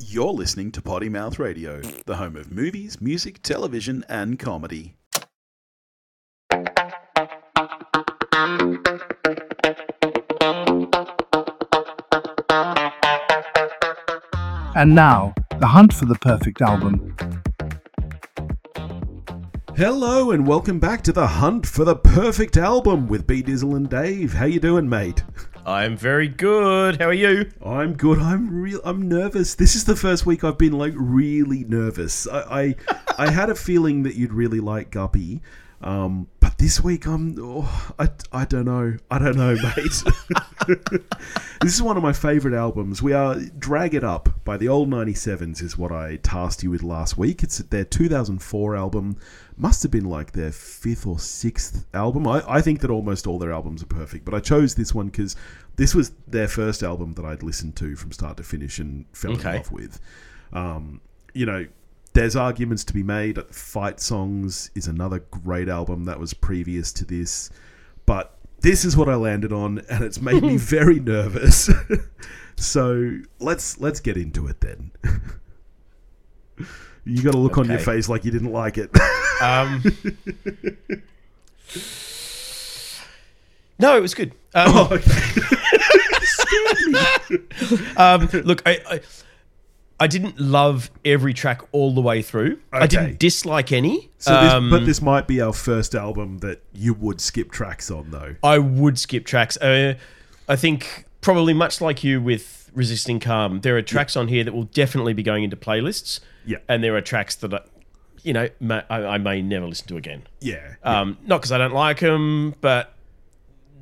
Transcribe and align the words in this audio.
You're 0.00 0.32
listening 0.32 0.72
to 0.72 0.82
Poddy 0.82 1.08
Mouth 1.08 1.38
Radio, 1.38 1.80
the 2.06 2.16
home 2.16 2.34
of 2.34 2.50
movies, 2.50 3.00
music, 3.00 3.40
television, 3.44 4.04
and 4.08 4.36
comedy. 4.36 4.96
And 14.74 14.96
now, 14.96 15.34
the 15.60 15.68
hunt 15.68 15.92
for 15.92 16.06
the 16.06 16.18
perfect 16.20 16.60
album. 16.62 17.14
Hello 19.78 20.32
and 20.32 20.44
welcome 20.44 20.80
back 20.80 21.02
to 21.02 21.12
the 21.12 21.24
hunt 21.24 21.64
for 21.64 21.84
the 21.84 21.94
perfect 21.94 22.56
album 22.56 23.06
with 23.06 23.28
B 23.28 23.44
Dizzle 23.44 23.76
and 23.76 23.88
Dave. 23.88 24.32
How 24.32 24.46
you 24.46 24.58
doing, 24.58 24.88
mate? 24.88 25.22
I'm 25.68 25.98
very 25.98 26.28
good. 26.28 26.98
How 26.98 27.08
are 27.08 27.12
you? 27.12 27.50
I'm 27.62 27.92
good. 27.92 28.18
I'm 28.18 28.62
real. 28.62 28.80
I'm 28.84 29.06
nervous. 29.06 29.54
This 29.54 29.74
is 29.74 29.84
the 29.84 29.96
first 29.96 30.24
week 30.24 30.42
I've 30.42 30.56
been 30.56 30.72
like 30.72 30.94
really 30.96 31.64
nervous. 31.64 32.26
I 32.26 32.40
I, 32.40 32.74
I 33.18 33.30
had 33.30 33.50
a 33.50 33.54
feeling 33.56 34.04
that 34.04 34.14
you'd 34.14 34.32
really 34.32 34.60
like 34.60 34.90
Guppy, 34.92 35.42
um, 35.80 36.28
but 36.38 36.56
this 36.56 36.80
week 36.80 37.04
I'm. 37.06 37.36
Oh, 37.40 37.92
I 37.98 38.08
I 38.32 38.44
don't 38.44 38.64
know. 38.64 38.96
I 39.10 39.18
don't 39.18 39.36
know, 39.36 39.54
mate. 39.76 40.04
this 41.60 41.74
is 41.74 41.82
one 41.82 41.96
of 41.96 42.02
my 42.04 42.12
favorite 42.12 42.54
albums. 42.54 43.02
We 43.02 43.12
are 43.12 43.34
Drag 43.58 43.94
It 43.94 44.04
Up 44.04 44.28
by 44.44 44.56
the 44.56 44.68
Old 44.68 44.88
97s 44.88 45.60
is 45.62 45.76
what 45.76 45.90
I 45.90 46.16
tasked 46.22 46.62
you 46.62 46.70
with 46.70 46.84
last 46.84 47.18
week. 47.18 47.42
It's 47.42 47.58
their 47.58 47.84
2004 47.84 48.76
album. 48.76 49.16
Must 49.56 49.82
have 49.82 49.90
been 49.90 50.08
like 50.08 50.30
their 50.30 50.52
fifth 50.52 51.04
or 51.04 51.18
sixth 51.18 51.86
album. 51.94 52.28
I, 52.28 52.44
I 52.46 52.60
think 52.60 52.80
that 52.82 52.90
almost 52.90 53.26
all 53.26 53.40
their 53.40 53.52
albums 53.52 53.82
are 53.82 53.86
perfect, 53.86 54.24
but 54.24 54.34
I 54.34 54.38
chose 54.38 54.76
this 54.76 54.94
one 54.94 55.08
because 55.08 55.34
this 55.74 55.92
was 55.92 56.12
their 56.28 56.46
first 56.46 56.84
album 56.84 57.14
that 57.14 57.24
I'd 57.24 57.42
listened 57.42 57.74
to 57.76 57.96
from 57.96 58.12
start 58.12 58.36
to 58.36 58.44
finish 58.44 58.78
and 58.78 59.06
fell 59.12 59.32
in 59.32 59.42
love 59.42 59.72
with. 59.72 60.00
Um, 60.52 61.00
you 61.34 61.46
know, 61.46 61.66
there's 62.18 62.34
arguments 62.34 62.82
to 62.82 62.92
be 62.92 63.04
made. 63.04 63.40
Fight 63.54 64.00
Songs 64.00 64.72
is 64.74 64.88
another 64.88 65.20
great 65.30 65.68
album 65.68 66.04
that 66.06 66.18
was 66.18 66.34
previous 66.34 66.92
to 66.94 67.04
this, 67.04 67.48
but 68.06 68.36
this 68.60 68.84
is 68.84 68.96
what 68.96 69.08
I 69.08 69.14
landed 69.14 69.52
on, 69.52 69.82
and 69.88 70.02
it's 70.02 70.20
made 70.20 70.42
me 70.42 70.56
very 70.58 70.98
nervous. 70.98 71.70
so 72.56 73.18
let's 73.38 73.78
let's 73.78 74.00
get 74.00 74.16
into 74.16 74.48
it 74.48 74.60
then. 74.60 74.90
you 77.04 77.22
got 77.22 77.34
to 77.34 77.38
look 77.38 77.56
on 77.56 77.68
your 77.68 77.78
face 77.78 78.08
like 78.08 78.24
you 78.24 78.32
didn't 78.32 78.50
like 78.50 78.78
it. 78.78 78.90
Um, 79.40 79.80
no, 83.78 83.96
it 83.96 84.00
was 84.00 84.14
good. 84.14 84.32
Um, 84.56 84.72
oh, 84.74 84.88
okay. 84.90 85.12
um, 87.96 88.28
look, 88.44 88.60
I, 88.66 88.80
I 88.90 89.00
I 90.00 90.06
didn't 90.06 90.38
love 90.38 90.90
every 91.04 91.34
track 91.34 91.60
all 91.72 91.92
the 91.94 92.00
way 92.00 92.22
through. 92.22 92.58
I 92.72 92.86
didn't 92.86 93.18
dislike 93.18 93.72
any. 93.72 94.10
So 94.18 94.40
this, 94.40 94.52
Um, 94.52 94.70
but 94.70 94.86
this 94.86 95.02
might 95.02 95.26
be 95.26 95.40
our 95.40 95.52
first 95.52 95.94
album 95.94 96.38
that 96.38 96.62
you 96.72 96.94
would 96.94 97.20
skip 97.20 97.50
tracks 97.50 97.90
on, 97.90 98.10
though. 98.10 98.36
I 98.42 98.58
would 98.58 98.98
skip 98.98 99.26
tracks. 99.26 99.56
Uh, 99.56 99.94
I 100.48 100.54
think 100.56 101.04
probably 101.20 101.52
much 101.52 101.80
like 101.80 102.04
you 102.04 102.20
with 102.22 102.70
Resisting 102.74 103.18
Calm, 103.18 103.60
there 103.62 103.76
are 103.76 103.82
tracks 103.82 104.16
on 104.16 104.28
here 104.28 104.44
that 104.44 104.54
will 104.54 104.64
definitely 104.72 105.14
be 105.14 105.22
going 105.24 105.42
into 105.42 105.56
playlists. 105.56 106.20
Yeah. 106.46 106.58
and 106.68 106.82
there 106.82 106.96
are 106.96 107.02
tracks 107.02 107.34
that 107.36 107.52
I, 107.52 107.60
you 108.22 108.32
know 108.32 108.48
may, 108.58 108.82
I, 108.88 109.04
I 109.04 109.18
may 109.18 109.42
never 109.42 109.66
listen 109.66 109.86
to 109.88 109.96
again. 109.98 110.22
Yeah. 110.40 110.76
Um, 110.82 111.18
not 111.26 111.38
because 111.42 111.52
I 111.52 111.58
don't 111.58 111.74
like 111.74 112.00
them, 112.00 112.54
but 112.62 112.94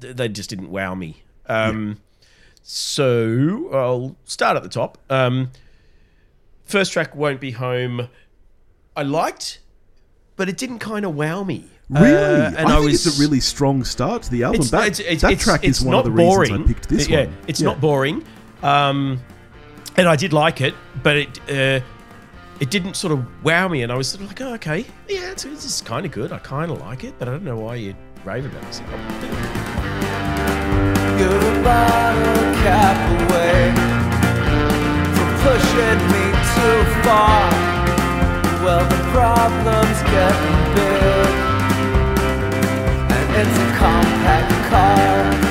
they 0.01 0.29
just 0.29 0.51
didn't 0.51 0.71
wow 0.71 0.95
me. 0.95 1.23
Um, 1.47 1.99
So 2.63 3.69
I'll 3.73 4.17
start 4.25 4.57
at 4.57 4.63
the 4.65 4.69
top. 4.69 4.99
Um, 5.09 5.51
first 6.67 6.93
track 6.93 7.17
won't 7.17 7.41
be 7.41 7.53
home. 7.53 8.09
I 8.95 9.03
liked, 9.03 9.61
but 10.37 10.49
it 10.49 10.59
didn't 10.59 10.81
kind 10.81 11.07
of 11.07 11.17
wow 11.17 11.43
me. 11.43 11.65
Really? 11.89 12.15
Uh, 12.15 12.49
and 12.49 12.59
I, 12.59 12.63
I, 12.63 12.67
think 12.67 12.85
was 12.85 13.07
it's 13.07 13.19
a 13.19 13.21
really 13.21 13.41
strong 13.41 13.85
start 13.85 14.25
to 14.25 14.31
the 14.31 14.43
album. 14.43 14.61
it's, 14.61 14.71
that 14.71 14.89
it's, 14.89 15.01
it's, 15.01 15.23
that 15.23 15.39
track 15.39 15.65
it's 15.65 15.79
is 15.79 15.85
one 15.85 15.95
of 15.95 16.05
the 16.05 16.11
boring. 16.11 16.53
reasons 16.53 16.65
I 16.65 16.73
picked 16.73 16.89
this 16.89 17.09
one. 17.09 17.13
yeah, 17.13 17.25
one. 17.27 17.39
It's 17.47 17.63
not 17.63 17.81
boring. 17.81 18.25
Um, 18.63 19.21
and 19.97 20.09
I 20.09 20.17
did 20.17 20.33
like 20.33 20.61
it, 20.61 20.75
but 21.03 21.17
it 21.17 21.41
uh, 21.49 21.81
it 22.59 22.71
didn't 22.71 22.95
sort 22.95 23.13
of 23.13 23.45
wow 23.45 23.69
me, 23.69 23.83
and 23.83 23.93
I 23.93 23.97
was 23.97 24.09
sort 24.09 24.23
of 24.23 24.29
like, 24.29 24.41
oh, 24.41 24.55
okay, 24.55 24.85
yeah, 25.09 25.31
it's, 25.31 25.45
it's 25.45 25.81
kind 25.81 26.05
of 26.05 26.13
good. 26.13 26.33
I 26.33 26.39
kind 26.39 26.71
of 26.73 26.81
like 26.81 27.05
it, 27.05 27.15
but 27.19 27.29
I 27.29 27.33
don't 27.33 27.45
know 27.45 27.57
why 27.57 27.77
you 27.77 27.95
rave 28.25 28.47
about 28.47 28.63
this. 28.63 28.81
You're 31.21 31.63
cap 32.63 33.31
away 33.31 33.75
from 33.75 33.86
pushing 35.47 36.01
me 36.11 36.27
too 36.59 36.79
far. 37.07 37.47
Well, 38.65 38.85
the 38.95 39.01
problem's 39.15 40.01
getting 40.15 40.61
big, 40.75 41.33
and 43.15 43.29
it's 43.41 43.59
a 43.67 43.69
compact 43.79 44.51
car, 44.71 45.46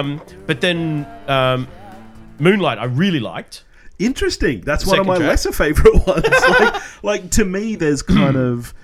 Um, 0.00 0.20
but 0.46 0.60
then 0.60 1.06
um, 1.28 1.68
Moonlight, 2.38 2.78
I 2.78 2.84
really 2.84 3.20
liked. 3.20 3.64
Interesting. 3.98 4.62
That's 4.62 4.86
one 4.86 4.98
of 4.98 5.06
my 5.06 5.16
track. 5.16 5.28
lesser 5.28 5.52
favorite 5.52 5.94
ones. 6.06 6.24
like, 6.48 7.04
like 7.04 7.30
to 7.32 7.44
me, 7.44 7.76
there's 7.76 8.02
kind 8.02 8.36
of 8.36 8.74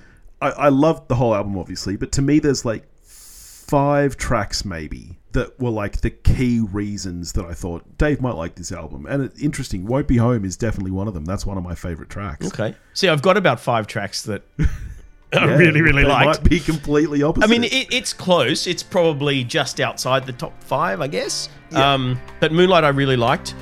I, 0.41 0.51
I 0.51 0.69
love 0.69 1.09
the 1.09 1.15
whole 1.15 1.35
album, 1.35 1.59
obviously, 1.59 1.97
but 1.97 2.13
to 2.13 2.23
me, 2.23 2.39
there's 2.39 2.65
like 2.65 2.85
five 3.03 4.17
tracks 4.17 4.65
maybe 4.65 5.19
that 5.33 5.59
were 5.59 5.71
like 5.71 6.01
the 6.01 6.11
key 6.11 6.61
reasons 6.61 7.33
that 7.33 7.45
I 7.45 7.53
thought 7.53 7.99
Dave 7.99 8.21
might 8.21 8.35
like 8.35 8.55
this 8.55 8.71
album. 8.73 9.07
And 9.07 9.25
it, 9.25 9.33
interesting, 9.41 9.87
"Won't 9.87 10.07
Be 10.07 10.19
Home" 10.19 10.45
is 10.45 10.57
definitely 10.57 10.93
one 10.93 11.09
of 11.09 11.15
them. 11.15 11.25
That's 11.25 11.47
one 11.47 11.57
of 11.57 11.65
my 11.65 11.75
favorite 11.75 12.11
tracks. 12.11 12.47
Okay. 12.47 12.75
See, 12.93 13.09
I've 13.09 13.23
got 13.23 13.37
about 13.37 13.59
five 13.59 13.87
tracks 13.87 14.23
that 14.25 14.43
I 15.37 15.47
Yeah, 15.47 15.57
really, 15.57 15.83
really 15.83 16.03
they 16.03 16.09
liked. 16.09 16.43
Might 16.43 16.51
be 16.51 16.61
completely 16.61 17.23
opposite. 17.23 17.47
I 17.47 17.51
mean, 17.51 17.65
it, 17.65 17.93
it's 17.93 18.13
close. 18.13 18.67
It's 18.67 18.83
probably 18.83 19.45
just 19.45 19.81
outside 19.81 20.27
the 20.27 20.33
top 20.33 20.63
five, 20.63 21.01
I 21.01 21.09
guess. 21.09 21.49
Um, 21.73 22.21
but 22.41 22.53
Moonlight, 22.53 22.85
I 22.85 22.89
really 22.89 23.17
liked. 23.17 23.55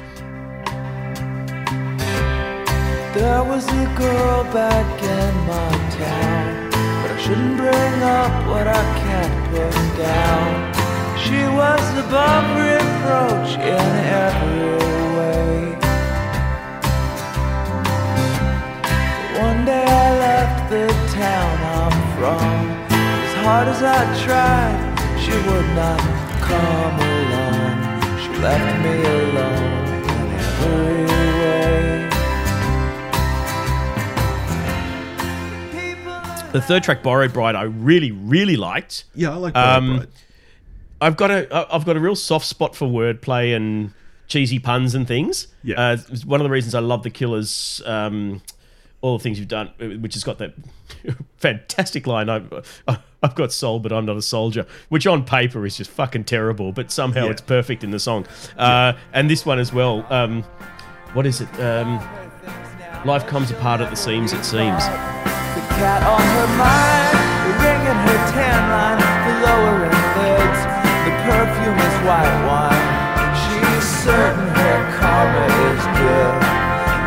There 3.14 3.44
was 3.44 3.66
a 3.68 3.94
girl 3.96 4.44
back 4.52 5.02
in 5.02 5.34
my 5.46 5.70
town, 5.90 6.70
but 7.02 7.10
I 7.12 7.18
shouldn't 7.20 7.56
bring 7.56 8.02
up 8.02 8.48
what 8.48 8.66
I 8.66 8.82
can't 8.98 9.50
put 9.50 9.96
down. 9.96 10.74
She 11.16 11.40
was 11.56 11.98
above 12.06 12.63
As 23.76 23.82
I 23.82 24.04
tried, 24.24 25.18
she 25.20 25.32
would 25.32 25.68
not 25.74 25.98
come 26.40 27.00
along. 27.00 27.74
She 28.20 28.28
left 28.40 28.84
me 28.84 28.94
alone 29.02 29.86
in 30.04 30.28
every 30.38 31.04
way. 31.10 32.08
The 36.52 36.60
third 36.62 36.84
track, 36.84 37.02
Borrowed 37.02 37.32
Bride, 37.32 37.56
I 37.56 37.62
really, 37.64 38.12
really 38.12 38.56
liked. 38.56 39.04
yeah, 39.14 39.32
I 39.32 39.34
like 39.36 39.56
Um, 39.56 39.96
Bride. 39.96 40.08
I've 41.00 41.16
got 41.16 41.30
a, 41.32 41.52
I- 41.52 41.74
I've 41.74 41.84
got 41.84 41.96
a 41.96 42.00
real 42.00 42.14
soft 42.14 42.46
spot 42.46 42.76
for 42.76 42.86
wordplay 42.86 43.56
and 43.56 43.92
cheesy 44.28 44.60
puns 44.60 44.94
and 44.94 45.06
things. 45.08 45.48
Yeah. 45.64 45.80
Uh, 45.80 45.96
one 46.24 46.40
of 46.40 46.44
the 46.44 46.50
reasons 46.50 46.76
I 46.76 46.80
love 46.80 47.02
the 47.02 47.10
Killers. 47.10 47.82
Um, 47.84 48.40
all 49.04 49.18
the 49.18 49.22
things 49.22 49.38
you've 49.38 49.48
done, 49.48 49.68
which 50.00 50.14
has 50.14 50.24
got 50.24 50.38
that 50.38 50.54
fantastic 51.36 52.06
line. 52.06 52.30
I've, 52.30 52.82
I've 53.22 53.34
got 53.34 53.52
soul, 53.52 53.78
but 53.78 53.92
I'm 53.92 54.06
not 54.06 54.16
a 54.16 54.22
soldier, 54.22 54.64
which 54.88 55.06
on 55.06 55.24
paper 55.26 55.66
is 55.66 55.76
just 55.76 55.90
fucking 55.90 56.24
terrible, 56.24 56.72
but 56.72 56.90
somehow 56.90 57.26
Yeah. 57.26 57.32
it's 57.32 57.42
perfect 57.42 57.84
in 57.84 57.90
the 57.90 57.98
song. 57.98 58.26
Uh, 58.56 58.94
And 59.12 59.28
this 59.28 59.44
one 59.44 59.58
as 59.58 59.74
well. 59.74 60.06
Um, 60.08 60.42
what 61.12 61.26
is 61.26 61.42
it? 61.42 61.50
Um, 61.60 62.00
life 63.04 63.26
comes 63.26 63.50
apart 63.50 63.82
at 63.82 63.90
the 63.90 63.96
seams. 63.96 64.32
It 64.32 64.42
seems. 64.42 64.82
The 64.86 65.60
cat 65.76 66.02
on 66.02 66.22
her 66.22 66.48
mind, 66.56 67.20
the 67.44 67.52
ring 67.60 67.82
in 67.84 67.98
her 68.08 68.20
tan 68.32 68.62
line, 68.72 68.98
the 69.28 69.34
lowering 69.44 70.00
lids, 70.16 70.60
the 71.04 71.12
perfume 71.28 71.76
is 71.78 71.96
white 72.08 72.34
wine. 72.48 72.53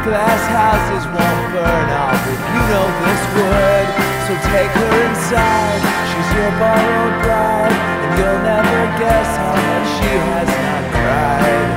Glass 0.07 0.43
houses 0.55 1.03
won't 1.11 1.43
burn 1.51 1.87
out, 1.91 2.15
but 2.15 2.39
you 2.39 2.61
know 2.71 2.87
this 3.03 3.23
would. 3.35 3.87
So 4.23 4.33
take 4.55 4.71
her 4.71 4.93
inside, 5.03 5.81
she's 6.07 6.29
your 6.31 6.51
borrowed 6.63 7.15
bride, 7.27 7.75
and 7.75 8.11
you'll 8.15 8.43
never 8.47 8.79
guess 9.03 9.29
how 9.35 9.51
much 9.51 9.87
she 9.99 10.11
has 10.31 10.47
not 10.47 10.83
cried. 10.95 11.69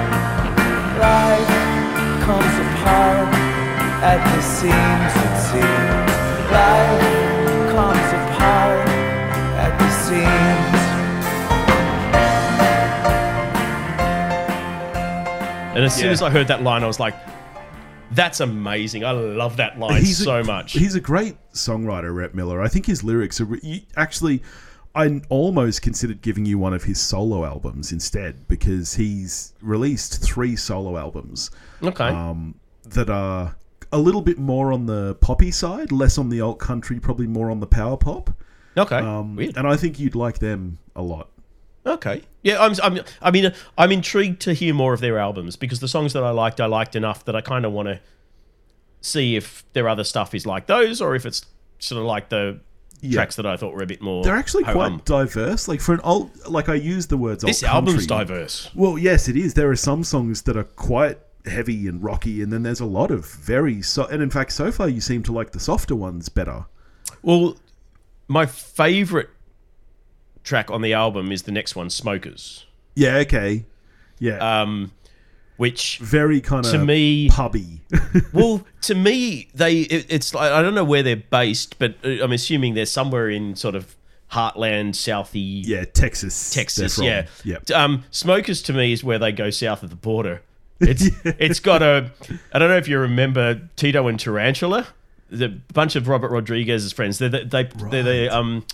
Life 1.03 1.51
comes 2.23 2.55
apart 2.71 3.35
at 4.07 4.21
the 4.31 4.43
seams, 4.43 5.15
it 5.27 5.35
seems. 5.51 6.15
Life 6.55 7.11
comes 7.75 8.09
apart 8.15 8.87
at 9.59 9.73
the 9.75 9.91
seams. 10.07 10.83
And 15.75 15.83
as 15.85 15.95
soon 15.95 16.07
Yeah. 16.07 16.13
as 16.13 16.23
I 16.23 16.31
heard 16.31 16.47
that 16.49 16.63
line, 16.63 16.85
I 16.85 16.87
was 16.87 17.01
like, 17.01 17.15
"That's 18.13 18.41
amazing! 18.41 19.05
I 19.05 19.13
love 19.13 19.57
that 19.59 19.79
line 19.79 20.01
he's 20.01 20.23
so 20.23 20.41
a, 20.41 20.45
much." 20.45 20.73
He's 20.73 20.95
a 20.95 21.01
great 21.01 21.37
songwriter, 21.53 22.15
Rhett 22.15 22.35
Miller. 22.35 22.61
I 22.63 22.69
think 22.69 22.87
his 22.87 23.03
lyrics 23.05 23.41
are 23.41 23.47
re- 23.47 23.87
actually. 23.97 24.43
I 24.93 25.21
almost 25.29 25.83
considered 25.83 26.21
giving 26.21 26.47
you 26.47 26.59
one 26.59 26.75
of 26.75 26.83
his 26.83 27.01
solo 27.01 27.45
albums 27.45 27.93
instead 27.93 28.49
because 28.49 28.95
he's 28.95 29.53
released 29.63 30.21
three 30.21 30.57
solo 30.57 30.97
albums 30.97 31.53
okay. 31.81 32.09
um, 32.09 32.57
that 32.85 33.09
are 33.09 33.55
a 33.93 33.99
little 33.99 34.21
bit 34.21 34.39
more 34.39 34.73
on 34.73 34.87
the 34.87 35.15
poppy 35.17 35.51
side, 35.53 35.93
less 35.93 36.19
on 36.19 36.29
the 36.29 36.41
alt 36.41 36.59
country, 36.59 36.99
probably 36.99 37.27
more 37.27 37.51
on 37.51 37.61
the 37.61 37.67
power 37.67 37.97
pop. 37.97 38.31
okay. 38.77 38.99
Um, 38.99 39.37
Weird. 39.37 39.57
and 39.57 39.67
I 39.67 39.77
think 39.77 39.99
you'd 39.99 40.15
like 40.15 40.39
them 40.39 40.79
a 40.97 41.03
lot. 41.03 41.29
Okay. 41.87 42.23
Yeah, 42.43 42.63
I'm, 42.63 42.75
I'm. 42.83 43.01
I 43.23 43.31
mean, 43.31 43.53
I'm 43.79 43.91
intrigued 43.93 44.41
to 44.43 44.53
hear 44.53 44.75
more 44.75 44.93
of 44.95 45.01
their 45.01 45.19
albums 45.19 45.57
because 45.57 45.81
the 45.81 45.89
songs 45.89 46.13
that 46.13 46.23
I 46.23 46.31
liked, 46.31 46.61
I 46.61 46.67
liked 46.67 46.95
enough 46.97 47.25
that 47.25 47.35
I 47.37 47.41
kind 47.41 47.65
of 47.65 47.73
want 47.73 47.89
to 47.89 48.01
see 49.01 49.37
if 49.37 49.65
their 49.73 49.89
other 49.89 50.05
stuff 50.05 50.35
is 50.35 50.45
like 50.47 50.67
those 50.67 51.01
or 51.01 51.15
if 51.15 51.25
it's 51.25 51.47
sort 51.79 51.99
of 52.01 52.07
like 52.07 52.29
the 52.29 52.61
Yeah. 53.01 53.15
tracks 53.15 53.37
that 53.37 53.47
I 53.47 53.57
thought 53.57 53.73
were 53.73 53.83
a 53.83 53.87
bit 53.87 54.03
more. 54.03 54.23
They're 54.23 54.37
actually 54.37 54.65
quite 54.65 55.05
diverse. 55.07 55.69
Like 55.69 55.81
for 55.81 55.95
an 55.95 56.01
old, 56.05 56.31
like 56.47 56.69
I 56.69 56.75
use 56.75 57.07
the 57.07 57.17
words. 57.17 57.43
This 57.43 57.63
album's 57.63 58.07
diverse. 58.07 58.69
Well, 58.75 58.99
yes, 58.99 59.27
it 59.29 59.37
is. 59.37 59.55
There 59.55 59.71
are 59.71 59.77
some 59.77 60.05
songs 60.05 60.43
that 60.43 60.57
are 60.59 60.65
quite 60.65 61.19
heavy 61.47 61.89
and 61.89 62.03
rocky, 62.03 62.43
and 62.43 62.53
then 62.53 62.63
there's 62.63 62.81
a 62.81 62.85
lot 62.87 63.11
of 63.11 63.27
very 63.27 63.81
so. 63.81 64.05
And 64.07 64.23
in 64.23 64.29
fact, 64.29 64.53
so 64.53 64.71
far 64.71 64.87
you 64.89 65.01
seem 65.01 65.23
to 65.25 65.33
like 65.33 65.53
the 65.53 65.61
softer 65.61 65.97
ones 65.97 66.29
better. 66.29 66.67
Well, 67.23 67.57
my 68.29 68.45
favorite 68.45 69.31
track 70.45 70.71
on 70.71 70.83
the 70.83 70.93
album 70.93 71.33
is 71.33 71.43
the 71.43 71.53
next 71.53 71.77
one, 71.77 71.91
"Smokers," 71.91 72.67
Yeah. 72.95 73.17
Okay. 73.19 73.65
Yeah. 74.19 74.63
um, 74.63 74.93
which 75.57 75.99
very 75.99 76.41
kind 76.41 76.65
of 76.65 76.73
to 76.73 76.79
me 76.79 77.29
pubby. 77.29 77.83
well, 78.33 78.67
to 78.83 78.95
me, 78.95 79.49
they 79.55 79.81
it, 79.81 80.07
it's 80.09 80.35
like 80.35 80.51
I 80.53 80.63
don't 80.63 80.75
know 80.75 80.85
where 80.85 81.03
they're 81.03 81.17
based, 81.17 81.79
but 81.79 81.97
uh, 82.03 82.25
I'm 82.25 82.33
assuming 82.33 82.73
they're 82.75 82.87
somewhere 82.87 83.29
in 83.29 83.57
sort 83.57 83.75
of 83.75 83.95
heartland, 84.33 84.95
southy 84.95 85.63
yeah, 85.67 85.85
Texas. 85.85 86.55
Texas. 86.55 86.99
Yeah. 86.99 87.27
Yeah. 87.45 87.59
Um, 87.75 88.05
Smokers 88.11 88.63
to 88.63 88.73
me 88.73 88.93
is 88.93 89.05
where 89.05 89.19
they 89.19 89.33
go 89.33 89.51
south 89.51 89.83
of 89.83 89.91
the 89.91 89.97
border. 89.97 90.43
It's 90.83 91.11
it's 91.25 91.61
got 91.61 91.83
a 91.83 92.11
I 92.55 92.59
don't 92.59 92.71
know 92.71 92.79
if 92.79 92.89
you 92.89 92.99
remember 92.99 93.69
Tito 93.77 94.09
and 94.09 94.19
Tarantula, 94.19 94.87
the 95.29 95.49
bunch 95.75 95.95
of 95.95 96.09
Robert 96.09 96.31
Rodriguez's 96.31 96.95
friends. 96.95 97.19
They're 97.19 97.29
the, 97.29 97.45
they 97.45 97.65
they're 97.91 98.03
the 98.03 98.35
um 98.35 98.65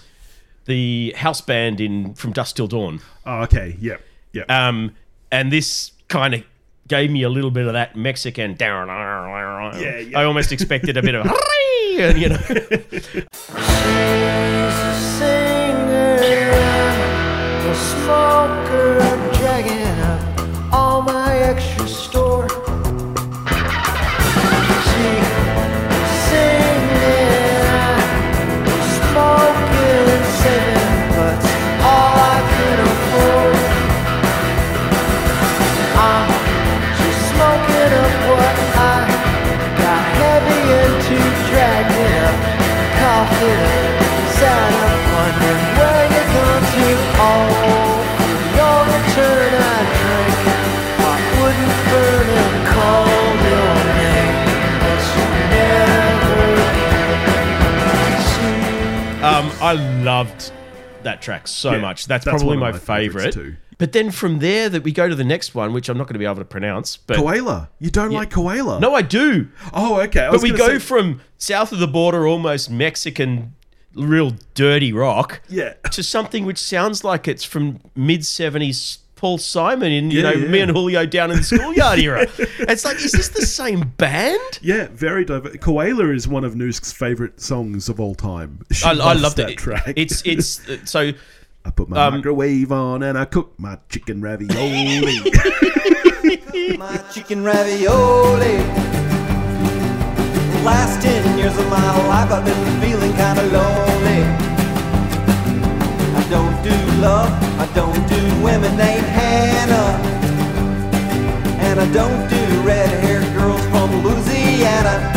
the 0.66 1.14
house 1.16 1.40
band 1.40 1.80
in 1.80 2.14
from 2.14 2.32
Dusk 2.32 2.56
Till 2.56 2.66
Dawn. 2.66 3.00
Oh, 3.24 3.42
okay. 3.42 3.76
Yeah. 3.80 3.96
Yeah. 4.32 4.44
Um, 4.48 4.94
and 5.32 5.50
this 5.50 5.92
kind 6.08 6.34
of 6.34 6.44
gave 6.88 7.10
me 7.10 7.22
a 7.22 7.28
little 7.28 7.50
bit 7.50 7.66
of 7.66 7.72
that 7.72 7.96
Mexican. 7.96 8.54
Yeah, 9.80 9.98
yeah. 9.98 10.18
I 10.18 10.24
almost 10.24 10.52
expected 10.52 10.96
a 10.96 11.02
bit 11.02 11.14
of 11.14 11.26
and, 11.98 12.18
you 12.18 12.28
know. 12.28 12.38
I 59.66 59.74
loved 60.02 60.52
that 61.02 61.20
track 61.22 61.46
so 61.48 61.72
Yeah, 61.72 61.78
much. 61.78 62.06
That's, 62.06 62.24
that's 62.24 62.42
probably 62.42 62.56
my 62.56 62.72
my 62.72 62.78
favorite. 62.78 63.32
too. 63.34 63.56
But 63.78 63.92
then 63.92 64.10
from 64.10 64.38
there, 64.38 64.68
that 64.70 64.82
we 64.84 64.92
go 64.92 65.06
to 65.08 65.14
the 65.14 65.24
next 65.24 65.54
one, 65.54 65.72
which 65.74 65.88
I'm 65.90 65.98
not 65.98 66.04
going 66.04 66.14
to 66.14 66.18
be 66.18 66.24
able 66.24 66.36
to 66.36 66.44
pronounce. 66.46 66.96
But 66.96 67.18
Koala. 67.18 67.68
You 67.78 67.90
don't 67.90 68.10
like 68.10 68.30
Koala? 68.30 68.80
no, 68.80 68.94
I 68.94 69.02
do. 69.02 69.48
Oh, 69.74 70.00
okay. 70.00 70.28
But 70.30 70.40
we 70.42 70.50
go 70.52 70.68
say- 70.68 70.78
from 70.78 71.20
south 71.36 71.72
of 71.72 71.78
the 71.78 71.86
border, 71.88 72.26
almost 72.26 72.70
Mexican, 72.70 73.54
real 73.94 74.32
dirty 74.54 74.92
rock, 74.94 75.42
Yeah. 75.48 75.74
to 75.92 76.02
something 76.02 76.46
which 76.46 76.58
sounds 76.58 77.04
like 77.04 77.28
it's 77.28 77.44
from 77.44 77.80
mid 77.94 78.20
'70s. 78.22 78.98
Paul 79.16 79.38
Simon 79.38 79.90
in 79.92 80.10
you 80.10 80.18
Yeah, 80.20 80.30
know 80.30 80.36
yeah. 80.36 80.48
me 80.48 80.60
and 80.60 80.70
Julio 80.70 81.06
down 81.06 81.30
in 81.30 81.38
the 81.38 81.42
schoolyard 81.42 81.98
era. 81.98 82.26
It's 82.68 82.84
like, 82.84 82.96
is 83.02 83.12
this 83.12 83.28
the 83.28 83.46
same 83.46 83.88
band? 83.96 84.58
Yeah, 84.60 84.88
very 84.92 85.24
diverse. 85.24 85.56
Koala 85.60 86.10
is 86.10 86.28
one 86.28 86.44
of 86.44 86.54
Noosk's 86.54 86.92
favorite 86.92 87.40
songs 87.40 87.88
of 87.88 87.98
all 87.98 88.14
time. 88.14 88.60
She 88.72 88.84
I, 88.84 88.90
I 88.90 88.92
loves 88.92 89.22
loved 89.22 89.36
that 89.38 89.50
it. 89.50 89.58
track. 89.58 89.94
It's 89.96 90.22
it's 90.26 90.68
uh, 90.68 90.76
so 90.84 91.12
I 91.64 91.70
put 91.70 91.88
my 91.88 92.06
um, 92.06 92.14
microwave 92.16 92.70
on 92.72 93.02
and 93.02 93.16
I 93.18 93.24
cook 93.24 93.54
my 93.58 93.78
chicken 93.88 94.20
ravioli. 94.20 95.20
my 96.78 96.96
chicken 97.12 97.42
ravioli. 97.42 98.56
Last 100.62 101.00
ten 101.02 101.38
years 101.38 101.56
of 101.56 101.68
my 101.70 102.06
life, 102.08 102.30
I've 102.30 102.44
been 102.44 102.80
feeling 102.82 103.12
kinda 103.14 103.42
lonely. 103.46 103.85
I 106.26 106.28
don't 106.28 106.60
do 106.64 106.76
love, 107.00 107.30
I 107.56 107.66
don't 107.72 108.08
do 108.08 108.20
women 108.42 108.76
named 108.76 109.06
Hannah, 109.06 109.94
and 111.60 111.78
I 111.78 111.86
don't 111.92 112.28
do 112.28 112.62
red-haired 112.62 113.32
girls 113.32 113.64
from 113.66 114.02
Louisiana. 114.02 115.12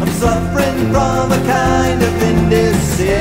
I'm 0.00 0.08
suffering 0.08 0.90
from 0.90 1.32
a 1.32 1.40
kind 1.44 2.02
of 2.02 2.22
indecision 2.32 3.12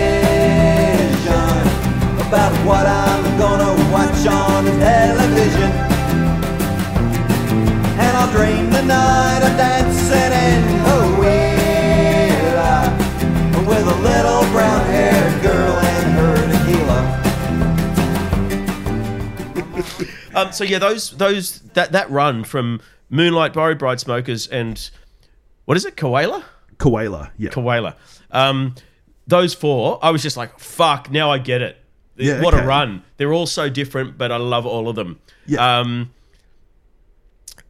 about 2.25 2.53
what 2.65 2.87
I'm 2.87 3.37
gonna 3.37 3.73
watch 3.91 4.25
on 4.25 4.63
television. 4.79 5.71
And 7.99 8.15
I'll 8.15 8.31
dream 8.31 8.69
the 8.69 8.83
night 8.83 9.41
of 9.43 9.57
dancing 9.57 10.31
in 10.31 10.76
Um, 20.37 20.51
so 20.51 20.63
yeah, 20.63 20.79
those 20.79 21.11
those 21.11 21.59
that 21.73 21.91
that 21.91 22.09
run 22.09 22.43
from 22.43 22.81
Moonlight, 23.09 23.53
Borrowed 23.53 23.77
Bride 23.77 23.99
Smokers, 23.99 24.47
and 24.47 24.89
what 25.65 25.77
is 25.77 25.85
it, 25.85 25.97
Koala? 25.97 26.45
Koala, 26.77 27.31
yeah. 27.37 27.49
Koala. 27.49 27.95
Um, 28.31 28.75
those 29.25 29.53
four, 29.53 29.99
I 30.01 30.11
was 30.11 30.21
just 30.21 30.37
like, 30.37 30.59
fuck. 30.59 31.11
Now 31.11 31.31
I 31.31 31.37
get 31.37 31.61
it. 31.61 31.77
Yeah, 32.15 32.41
what 32.41 32.53
okay. 32.53 32.63
a 32.63 32.67
run! 32.67 33.03
They're 33.17 33.33
all 33.33 33.45
so 33.45 33.69
different, 33.69 34.17
but 34.17 34.31
I 34.31 34.37
love 34.37 34.65
all 34.65 34.89
of 34.89 34.95
them. 34.95 35.19
Yeah. 35.45 35.79
Um, 35.79 36.13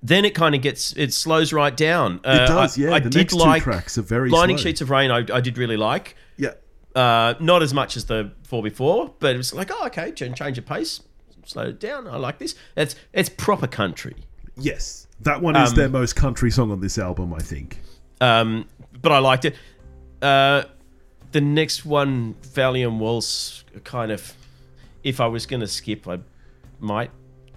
then 0.04 0.26
it 0.26 0.36
kind 0.36 0.56
of 0.56 0.62
gets 0.62 0.94
it 0.96 1.14
slows 1.14 1.52
right 1.52 1.76
down. 1.76 2.22
Uh, 2.24 2.40
it 2.44 2.48
does, 2.48 2.78
yeah. 2.78 2.94
I 2.94 3.00
the 3.00 3.10
did 3.10 3.20
next 3.20 3.34
like 3.34 3.64
two 3.64 3.72
tracks 3.72 3.98
are 3.98 4.04
very 4.04 4.30
Blinding 4.30 4.58
slow. 4.58 4.70
Sheets 4.70 4.82
of 4.82 4.90
Rain. 4.90 5.12
I, 5.12 5.26
I 5.34 5.42
did 5.42 5.58
really 5.58 5.78
like. 5.78 6.16
Yeah. 6.38 6.54
Uh, 6.96 7.36
not 7.40 7.62
as 7.62 7.74
much 7.74 7.98
as 7.98 8.06
the 8.06 8.32
four 8.44 8.64
before, 8.64 9.14
but 9.20 9.36
it 9.36 9.38
was 9.38 9.54
like, 9.54 9.70
oh, 9.72 9.86
okay, 9.88 10.12
change, 10.12 10.38
change 10.38 10.58
of 10.58 10.66
pace, 10.66 11.02
slow 11.48 11.64
it 11.70 11.80
down. 11.80 12.08
I 12.08 12.18
like 12.18 12.38
this. 12.40 12.56
It's 12.76 12.96
it's 13.14 13.30
proper 13.30 13.68
country. 13.68 14.16
Yes, 14.58 15.08
that 15.22 15.42
one 15.42 15.56
is 15.56 15.70
Um, 15.72 15.76
their 15.76 15.90
most 15.90 16.16
country 16.16 16.50
song 16.52 16.72
on 16.72 16.80
this 16.82 16.98
album, 16.98 17.34
I 17.34 17.40
think. 17.40 17.80
Um, 18.22 18.66
but 19.02 19.12
I 19.12 19.20
liked 19.20 19.46
it. 19.46 19.56
Uh, 20.22 20.64
the 21.32 21.42
next 21.42 21.86
one, 21.86 22.36
Valium 22.42 22.98
Waltz, 23.00 23.64
kind 23.84 24.12
of. 24.12 24.34
If 25.04 25.22
I 25.22 25.28
was 25.28 25.46
going 25.46 25.60
to 25.62 25.68
skip, 25.68 26.08
I 26.08 26.20
might. 26.80 27.12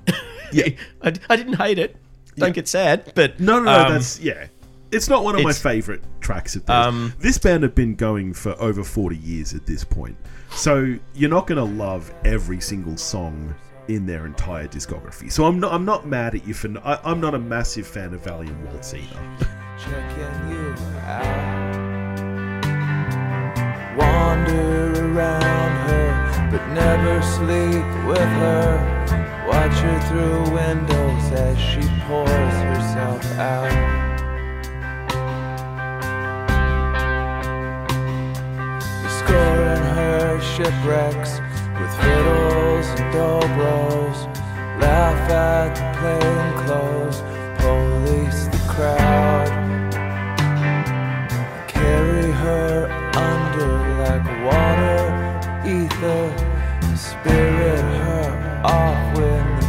Yeah. 0.52 0.68
I, 1.00 1.12
I 1.30 1.36
didn't 1.36 1.54
hate 1.54 1.78
it. 1.78 1.94
Don't 2.36 2.48
Yeah. 2.48 2.52
get 2.54 2.66
sad, 2.68 3.12
but 3.14 3.38
No, 3.38 3.60
no, 3.60 3.64
no. 3.66 3.84
um, 3.86 3.92
that's 3.92 4.18
yeah. 4.20 4.46
It's 4.90 5.08
not 5.08 5.22
one 5.22 5.36
of 5.36 5.42
my 5.44 5.52
favorite 5.52 6.02
tracks 6.20 6.56
of 6.56 6.66
theirs. 6.66 6.86
Um, 6.86 7.12
this 7.20 7.38
band 7.38 7.62
have 7.62 7.76
been 7.76 7.94
going 7.94 8.34
for 8.34 8.60
over 8.60 8.82
forty 8.82 9.16
years 9.16 9.54
at 9.54 9.64
this 9.64 9.84
point, 9.84 10.16
so 10.50 10.96
you're 11.14 11.30
not 11.30 11.46
going 11.46 11.58
to 11.58 11.74
love 11.84 12.12
every 12.24 12.60
single 12.60 12.96
song 12.96 13.54
in 13.94 14.06
their 14.06 14.24
entire 14.24 14.68
discography. 14.68 15.30
So 15.30 15.44
I'm 15.44 15.58
not. 15.58 15.72
I'm 15.72 15.84
not 15.84 16.06
mad 16.06 16.34
at 16.34 16.46
you 16.46 16.54
for. 16.54 16.68
I, 16.84 17.00
I'm 17.04 17.20
not 17.20 17.34
a 17.34 17.38
massive 17.38 17.86
fan 17.86 18.14
of 18.14 18.22
Valium 18.22 18.58
Waltz 18.70 18.94
either. 18.94 19.20
checking 19.78 20.50
you 20.50 20.74
out. 21.00 21.90
Wander 23.98 24.92
around 25.12 25.88
her, 25.88 26.48
but 26.50 26.66
never 26.72 27.20
sleep 27.22 28.06
with 28.06 28.18
her. 28.18 29.46
Watch 29.48 29.78
her 29.80 30.00
through 30.08 30.54
windows 30.54 31.32
as 31.32 31.58
she 31.58 31.80
pours 32.06 32.28
herself 32.28 33.24
out. 33.38 33.70
Scoring 39.18 39.84
her 39.96 40.40
shipwrecks 40.40 41.49
fiddles 42.00 42.86
and 42.96 43.14
dobros. 43.14 44.18
Laugh 44.80 45.30
at 45.30 45.74
the 45.76 45.86
plain 45.98 46.48
clothes, 46.64 47.18
police 47.58 48.46
the 48.54 48.62
crowd. 48.72 49.50
Carry 51.68 52.30
her 52.32 52.88
under 53.28 53.72
like 54.02 54.26
water, 54.48 55.02
ether. 55.66 56.24
Spirit 56.96 57.80
her 58.04 58.62
off 58.64 59.16
when 59.16 59.59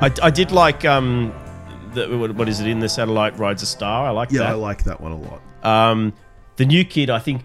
I, 0.00 0.12
I 0.22 0.30
did 0.30 0.52
like 0.52 0.84
um, 0.84 1.32
the, 1.92 2.16
what, 2.16 2.32
what 2.36 2.48
is 2.48 2.60
it 2.60 2.68
in 2.68 2.78
the 2.78 2.88
satellite 2.88 3.36
rides 3.36 3.62
a 3.62 3.66
star? 3.66 4.06
I 4.06 4.10
like 4.10 4.28
that. 4.28 4.34
Yeah, 4.34 4.40
that. 4.40 4.50
I 4.50 4.54
like 4.54 4.84
that 4.84 5.00
one 5.00 5.12
a 5.12 5.16
lot. 5.16 5.40
um, 5.64 6.12
the 6.56 6.64
new 6.64 6.84
kid. 6.84 7.10
I 7.10 7.18
think 7.18 7.42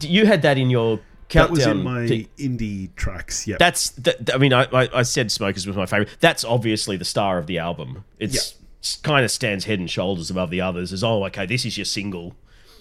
you 0.00 0.26
had 0.26 0.42
that 0.42 0.58
in 0.58 0.68
your 0.68 0.98
countdown. 1.28 1.46
That 1.46 1.50
was 1.50 1.66
in 1.66 1.82
my 1.84 2.06
thing. 2.08 2.28
indie 2.38 2.94
tracks. 2.96 3.46
Yeah, 3.46 3.56
That's 3.58 3.90
that, 3.90 4.34
I 4.34 4.38
mean, 4.38 4.52
I, 4.52 4.64
I, 4.72 4.88
I 4.94 5.02
said 5.02 5.30
Smokers 5.30 5.66
was 5.66 5.76
my 5.76 5.86
favorite. 5.86 6.16
That's 6.20 6.44
obviously 6.44 6.96
the 6.96 7.04
star 7.04 7.38
of 7.38 7.46
the 7.46 7.58
album. 7.58 8.04
It's 8.18 8.56
kind 9.02 9.24
of 9.24 9.30
stands 9.30 9.64
head 9.64 9.78
and 9.78 9.90
shoulders 9.90 10.28
above 10.30 10.50
the 10.50 10.60
others. 10.60 10.92
As 10.92 11.04
oh, 11.04 11.24
okay, 11.26 11.46
this 11.46 11.64
is 11.64 11.78
your 11.78 11.84
single. 11.84 12.34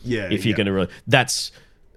yeah. 0.04 0.30
If 0.32 0.46
you're 0.46 0.52
yeah. 0.52 0.58
going 0.58 0.68
to, 0.68 0.74
re- 0.74 0.88
that's. 1.08 1.52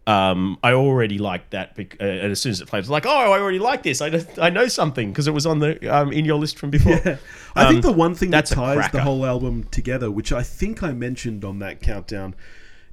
Um, 0.09 0.59
I 0.63 0.73
already 0.73 1.19
liked 1.19 1.51
that, 1.51 1.77
bec- 1.77 1.97
uh, 2.01 2.05
and 2.05 2.33
as 2.33 2.41
soon 2.41 2.53
as 2.53 2.61
it 2.63 2.67
played, 2.69 2.79
I 2.79 2.81
was 2.81 2.91
like, 2.91 3.05
"Oh, 3.05 3.11
I 3.11 3.39
already 3.39 3.59
like 3.59 3.83
this. 3.83 4.01
I, 4.01 4.09
know- 4.09 4.25
I 4.41 4.49
know 4.49 4.67
something 4.67 5.11
because 5.13 5.29
it 5.29 5.35
was 5.35 5.45
on 5.45 5.59
the 5.59 5.87
um, 5.95 6.13
in 6.13 6.25
your 6.25 6.39
list 6.39 6.59
from 6.59 6.71
before." 6.71 6.93
Yeah. 7.05 7.17
I 7.55 7.67
think 7.69 7.85
Um, 7.85 7.93
the 7.93 7.93
one 7.93 8.15
thing 8.15 8.31
that 8.31 8.47
ties 8.47 8.91
the 8.91 9.03
whole 9.03 9.27
album 9.27 9.65
together, 9.71 10.11
which 10.11 10.33
I 10.33 10.43
think 10.43 10.83
I 10.83 10.93
mentioned 10.93 11.45
on 11.45 11.59
that 11.59 11.83
countdown, 11.83 12.35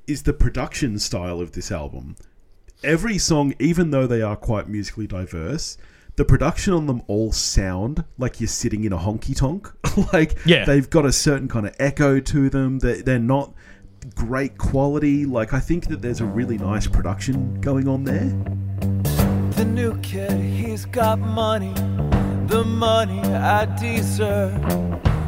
is 0.08 0.24
the 0.24 0.34
production 0.34 1.00
style 1.00 1.40
of 1.40 1.54
this 1.54 1.72
album. 1.72 2.16
Every 2.84 3.18
song, 3.18 3.54
even 3.60 3.92
though 3.92 4.08
they 4.08 4.22
are 4.22 4.36
quite 4.36 4.68
musically 4.68 5.08
diverse, 5.08 5.78
the 6.18 6.26
production 6.26 6.74
on 6.74 6.86
them 6.86 7.02
all 7.08 7.32
sound 7.32 8.04
like 8.18 8.40
you're 8.42 8.48
sitting 8.48 8.84
in 8.84 8.92
a 8.94 8.98
honky 8.98 9.36
tonk. 9.36 9.72
like 10.14 10.36
Yeah. 10.46 10.66
they've 10.66 10.90
got 10.90 11.06
a 11.06 11.12
certain 11.12 11.48
kind 11.48 11.66
of 11.66 11.76
echo 11.80 12.20
to 12.20 12.50
them. 12.50 12.80
They, 12.80 13.02
they're 13.02 13.20
not 13.20 13.54
great 14.14 14.58
quality. 14.58 15.26
Like 15.26 15.54
I 15.54 15.60
think 15.60 15.88
that 15.88 16.02
there's 16.02 16.22
a 16.22 16.26
really 16.26 16.58
nice 16.58 16.88
production 16.88 17.60
going 17.62 17.88
on 17.88 18.04
there. 18.04 18.30
The 19.54 19.66
new 19.66 19.98
kid, 20.02 20.40
he's 20.40 20.86
got 20.86 21.20
money, 21.20 21.74
the 22.48 22.64
money 22.66 23.22
I 23.22 23.66
deserve. 23.80 24.62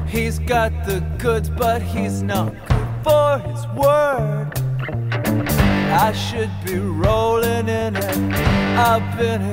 He's 0.07 0.39
got 0.39 0.71
the 0.85 0.99
goods, 1.17 1.49
but 1.49 1.81
he's 1.81 2.21
not 2.21 2.53
good 2.67 2.87
for 3.03 3.39
his 3.39 3.65
word. 3.75 4.51
I 5.89 6.11
should 6.13 6.51
be 6.65 6.77
rolling 6.77 7.69
in 7.69 7.95
it. 7.95 8.05
I've 8.77 9.17
been. 9.17 9.47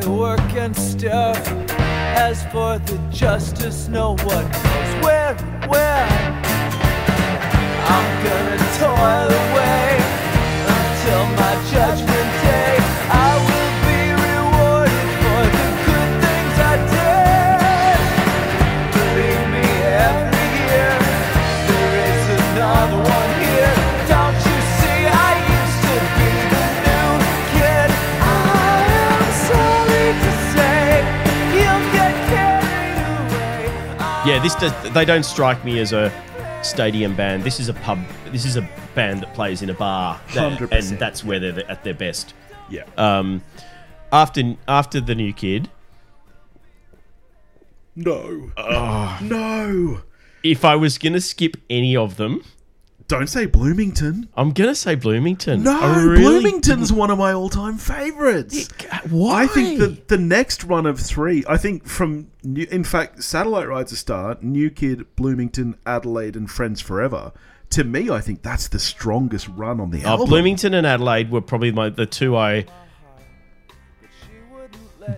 As 2.16 2.44
for 2.44 2.78
the 2.78 2.98
justice, 3.10 3.88
no 3.88 4.16
one 4.16 4.50
knows 4.50 5.04
where 5.04 5.36
and 5.68 6.43
Yeah, 34.24 34.38
this 34.38 34.54
does. 34.54 34.72
They 34.94 35.04
don't 35.04 35.22
strike 35.22 35.62
me 35.66 35.80
as 35.80 35.92
a 35.92 36.10
stadium 36.64 37.14
band. 37.14 37.44
This 37.44 37.61
is 37.61 37.68
a 37.68 37.75
pub. 37.75 37.99
This 38.33 38.44
is 38.44 38.56
a 38.56 38.68
band 38.94 39.21
that 39.23 39.35
plays 39.35 39.62
in 39.62 39.71
a 39.71 39.75
bar, 39.75 40.21
That- 40.35 40.59
100%. 40.59 40.73
and 40.90 40.99
that's 40.99 41.23
where 41.25 41.38
they're 41.38 41.71
at 41.71 41.85
their 41.85 41.94
best. 41.94 42.35
Yeah. 42.71 42.85
Um, 42.97 43.42
after 44.12 44.54
after 44.66 45.00
the 45.00 45.14
new 45.14 45.33
kid, 45.33 45.68
no. 47.97 48.50
no. 49.21 50.00
if 50.42 50.64
I 50.64 50.76
was 50.76 50.99
gonna 50.99 51.21
skip 51.21 51.56
any 51.71 51.97
of 51.97 52.16
them, 52.16 52.42
Don't 53.06 53.26
say 53.28 53.44
Bloomington. 53.44 54.28
I'm 54.34 54.52
gonna 54.52 54.75
say 54.75 54.94
Bloomington. 54.94 55.62
No, 55.62 55.78
I 55.78 56.02
really 56.02 56.23
Bloomington's 56.23 56.90
one 56.90 57.11
of 57.11 57.18
my 57.18 57.32
all-time 57.34 57.76
favorites. 57.76 58.68
didn't- 58.68 59.12
Why? 59.12 59.42
I 59.42 59.46
think 59.46 59.78
that 59.78 60.08
the 60.08 60.16
next 60.16 60.64
run 60.64 60.87
of 60.87 60.99
three, 60.99 61.44
I 61.46 61.58
think 61.58 61.87
from, 61.87 62.28
New, 62.42 62.66
in 62.70 62.82
fact, 62.82 63.23
Satellite 63.23 63.68
Rides 63.68 63.92
a 63.92 63.96
Star, 63.96 64.38
New 64.40 64.70
Kid, 64.70 65.04
Bloomington, 65.16 65.76
Adelaide, 65.84 66.34
and 66.34 66.50
Friends 66.50 66.80
Forever. 66.80 67.32
To 67.70 67.84
me, 67.84 68.08
I 68.08 68.20
think 68.23 68.42
that's 68.42 68.68
the 68.68 68.78
strongest 68.78 69.49
run 69.49 69.80
on 69.80 69.90
the 69.90 70.02
Uh, 70.04 70.08
album. 70.11 70.28
Bloomington 70.30 70.73
and 70.73 70.87
Adelaide 70.87 71.30
were 71.30 71.40
probably 71.42 71.73
my 71.73 71.90
the 71.90 72.06
two 72.06 72.34
I 72.37 72.64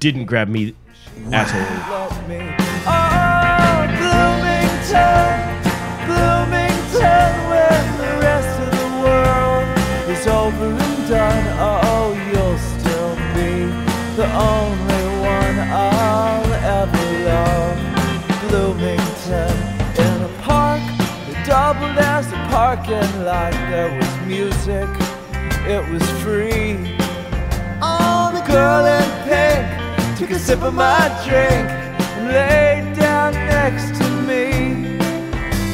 didn't 0.01 0.25
grab 0.25 0.49
me 0.49 0.75
at 1.31 1.55
all. 1.55 2.66
As 22.79 22.89
a 22.89 22.91
parking 22.91 23.25
lot. 23.25 23.53
There 23.71 23.97
was 23.97 24.27
music, 24.27 24.89
it 25.67 25.91
was 25.91 26.03
free. 26.23 26.97
Oh, 27.83 28.31
the 28.33 28.43
girl 28.51 28.85
in 28.87 29.29
pink 29.29 30.19
took 30.19 30.31
a 30.31 30.39
sip 30.39 30.63
of 30.63 30.75
my 30.75 31.09
drink 31.27 31.69
and 31.71 32.29
laid 32.29 32.99
down 32.99 33.33
next 33.35 33.99
to 33.99 34.11
me. 34.23 34.97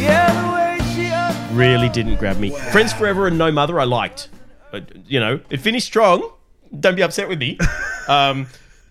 Yeah, 0.01 0.33
the 0.43 0.55
way 0.55 0.95
she 0.95 1.55
Really 1.55 1.89
didn't 1.89 2.17
grab 2.17 2.39
me. 2.39 2.51
Friends 2.51 2.93
Forever 2.93 3.27
and 3.27 3.39
No 3.39 3.51
Mother 3.53 3.79
I 3.79 3.85
liked. 3.85 4.29
But, 4.71 4.91
you 5.07 5.21
know, 5.21 5.41
it 5.51 5.59
finished 5.61 5.87
strong. 5.87 6.33
Don't 6.79 6.97
be 6.97 7.03
upset 7.03 7.29
with 7.29 7.39
me. 7.39 7.59
Um, 8.09 8.49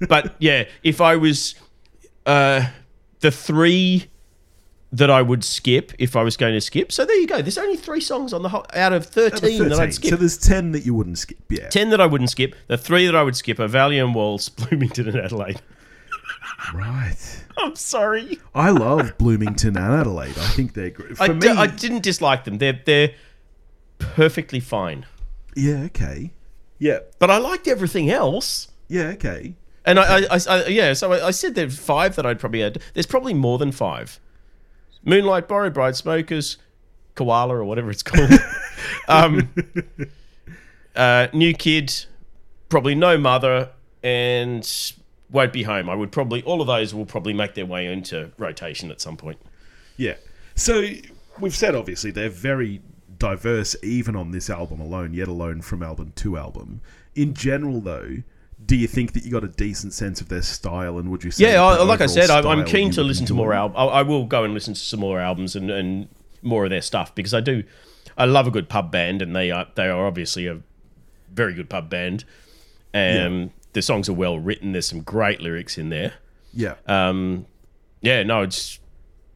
but 0.08 0.36
yeah, 0.40 0.64
if 0.84 1.02
I 1.02 1.18
was 1.18 1.56
uh, 2.26 2.66
the 3.20 3.30
three 3.30 4.08
that 4.94 5.10
I 5.10 5.22
would 5.22 5.44
skip 5.44 5.94
if 6.00 6.16
I 6.18 6.24
was 6.24 6.36
going 6.36 6.54
to 6.54 6.60
skip. 6.62 6.92
So 6.92 7.06
there 7.06 7.16
you 7.16 7.28
go. 7.28 7.42
There's 7.42 7.58
only 7.58 7.78
three 7.78 8.02
songs 8.02 8.34
on 8.34 8.42
the 8.44 8.50
whole 8.50 8.66
out 8.74 8.92
of 8.92 9.06
13, 9.06 9.62
Out 9.62 9.66
of 9.66 9.70
that 9.72 9.80
I'd 9.80 9.94
skip. 9.94 10.10
So 10.10 10.16
there's 10.18 10.38
10 10.38 10.74
that 10.74 10.86
you 10.86 10.94
wouldn't 10.94 11.18
skip. 11.18 11.38
Yeah. 11.50 11.70
10 11.70 11.92
that 11.92 12.02
I 12.02 12.06
wouldn't 12.06 12.30
skip. 12.30 12.56
The 12.68 12.78
three 12.78 13.06
that 13.06 13.16
I 13.16 13.24
would 13.24 13.36
skip 13.38 13.60
are 13.60 13.70
Valium 13.70 14.14
Waltz, 14.14 14.50
Bloomington, 14.50 15.08
and 15.08 15.18
Adelaide. 15.18 15.62
Right. 16.74 17.16
I'm 17.58 17.76
sorry. 17.76 18.40
I 18.54 18.70
love 18.72 19.18
Bloomington 19.18 19.78
and 19.78 19.94
Adelaide. 19.94 20.38
I 20.38 20.48
think 20.50 20.74
they're 20.74 20.90
great. 20.90 21.18
For 21.18 21.24
I, 21.24 21.28
me, 21.30 21.40
d- 21.40 21.50
I 21.50 21.68
didn't 21.68 22.04
dislike 22.04 22.44
them. 22.44 22.58
They're 22.58 22.80
they're 22.86 23.12
perfectly 24.00 24.60
fine. 24.60 25.06
yeah, 25.56 25.84
okay. 25.86 26.32
Yeah, 26.80 27.00
But 27.20 27.30
I 27.30 27.38
liked 27.38 27.68
everything 27.68 28.10
else. 28.10 28.68
yeah, 28.88 29.10
okay. 29.10 29.54
And 29.86 30.00
I, 30.00 30.22
I, 30.22 30.28
I, 30.32 30.40
I 30.48 30.66
yeah, 30.68 30.94
so 30.94 31.12
I, 31.14 31.28
I 31.28 31.32
said 31.32 31.54
there's 31.56 31.78
five 31.78 32.16
that 32.16 32.26
I'd 32.26 32.40
probably 32.40 32.64
add. 32.64 32.82
There's 32.94 33.06
probably 33.06 33.34
more 33.36 33.58
than 33.60 33.72
five. 33.72 34.20
Moonlight, 35.04 35.48
Borrowed 35.48 35.74
Bride, 35.74 35.96
Smokers, 35.96 36.58
Koala, 37.16 37.56
or 37.56 37.64
whatever 37.64 37.90
it's 37.90 38.04
called. 38.04 38.32
um, 39.08 39.50
uh, 40.96 41.28
new 41.34 41.54
Kid, 41.54 42.06
probably 42.70 42.96
No 42.96 43.18
Mother, 43.18 43.70
and 44.04 44.68
Won't 45.30 45.54
Be 45.54 45.64
Home. 45.64 45.90
I 45.90 45.96
would 45.96 46.12
probably, 46.12 46.44
all 46.44 46.62
of 46.62 46.68
those 46.68 46.94
will 46.94 47.06
probably 47.06 47.34
make 47.34 47.56
their 47.56 47.66
way 47.66 47.88
into 47.92 48.32
rotation 48.38 48.92
at 48.92 49.02
some 49.02 49.18
point. 49.18 49.40
Yeah. 49.98 50.16
So 50.56 50.84
we've 51.40 51.56
said 51.56 51.76
obviously 51.76 52.12
they're 52.12 52.30
very 52.30 52.82
diverse, 53.18 53.76
even 53.84 54.16
on 54.16 54.32
this 54.32 54.50
album 54.50 54.80
alone, 54.80 55.14
yet 55.14 55.28
alone 55.28 55.62
from 55.62 55.84
album 55.84 56.14
to 56.18 56.38
album. 56.38 56.82
In 57.16 57.34
general, 57.34 57.80
though, 57.82 58.18
do 58.66 58.76
you 58.76 58.88
think 58.88 59.14
that 59.14 59.26
you 59.26 59.32
got 59.32 59.44
a 59.44 59.48
decent 59.48 59.94
sense 59.94 60.22
of 60.22 60.30
their 60.30 60.42
style, 60.42 60.98
and 60.98 61.10
would 61.12 61.24
you 61.24 61.32
say? 61.32 61.52
Yeah, 61.52 61.64
I, 61.64 61.84
like 61.84 62.02
I 62.02 62.06
said, 62.06 62.30
I, 62.30 62.40
I'm 62.50 62.66
keen 62.66 62.92
to 62.92 63.04
listen 63.04 63.26
to 63.28 63.34
more 63.34 63.54
albums. 63.54 63.78
I, 63.78 63.86
I 63.86 64.02
will 64.04 64.26
go 64.26 64.44
and 64.44 64.54
listen 64.54 64.74
to 64.74 64.80
some 64.80 65.00
more 65.00 65.20
albums 65.20 65.56
and, 65.56 65.70
and 65.72 66.08
more 66.42 66.64
of 66.64 66.70
their 66.70 66.82
stuff 66.82 67.14
because 67.16 67.34
I 67.34 67.42
do. 67.42 67.64
I 68.18 68.26
love 68.26 68.48
a 68.48 68.52
good 68.52 68.70
pub 68.70 68.92
band, 68.92 69.22
and 69.22 69.36
they 69.36 69.52
are 69.52 69.68
they 69.76 69.88
are 69.88 70.06
obviously 70.06 70.48
a 70.48 70.62
very 71.34 71.54
good 71.54 71.70
pub 71.70 71.90
band. 71.90 72.24
And 72.94 73.52
the 73.74 73.82
songs 73.82 74.10
are 74.10 74.14
well 74.14 74.38
written. 74.38 74.74
There's 74.74 74.88
some 74.88 75.02
great 75.02 75.40
lyrics 75.40 75.78
in 75.78 75.90
there. 75.90 76.14
Yeah. 76.54 76.76
Um, 76.88 77.46
yeah, 78.02 78.24
no, 78.24 78.42
it's 78.42 78.80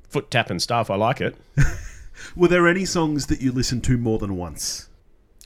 foot 0.09 0.29
tapping 0.29 0.59
stuff. 0.59 0.89
I 0.89 0.95
like 0.95 1.21
it. 1.21 1.35
Were 2.35 2.47
there 2.49 2.67
any 2.67 2.83
songs 2.85 3.27
that 3.27 3.41
you 3.41 3.51
listened 3.51 3.83
to 3.85 3.97
more 3.97 4.19
than 4.19 4.35
once? 4.35 4.89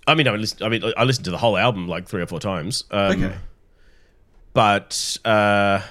I 0.07 0.15
mean, 0.15 0.27
I 0.27 0.35
listen. 0.35 0.63
I 0.63 0.69
mean, 0.69 0.81
I 0.97 1.03
listened 1.03 1.25
to 1.25 1.31
the 1.31 1.37
whole 1.37 1.55
album 1.57 1.87
like 1.87 2.07
three 2.07 2.21
or 2.21 2.27
four 2.27 2.39
times. 2.39 2.83
Um, 2.89 3.23
Okay. 3.23 3.35
But 4.53 5.17
uh, 5.25 5.81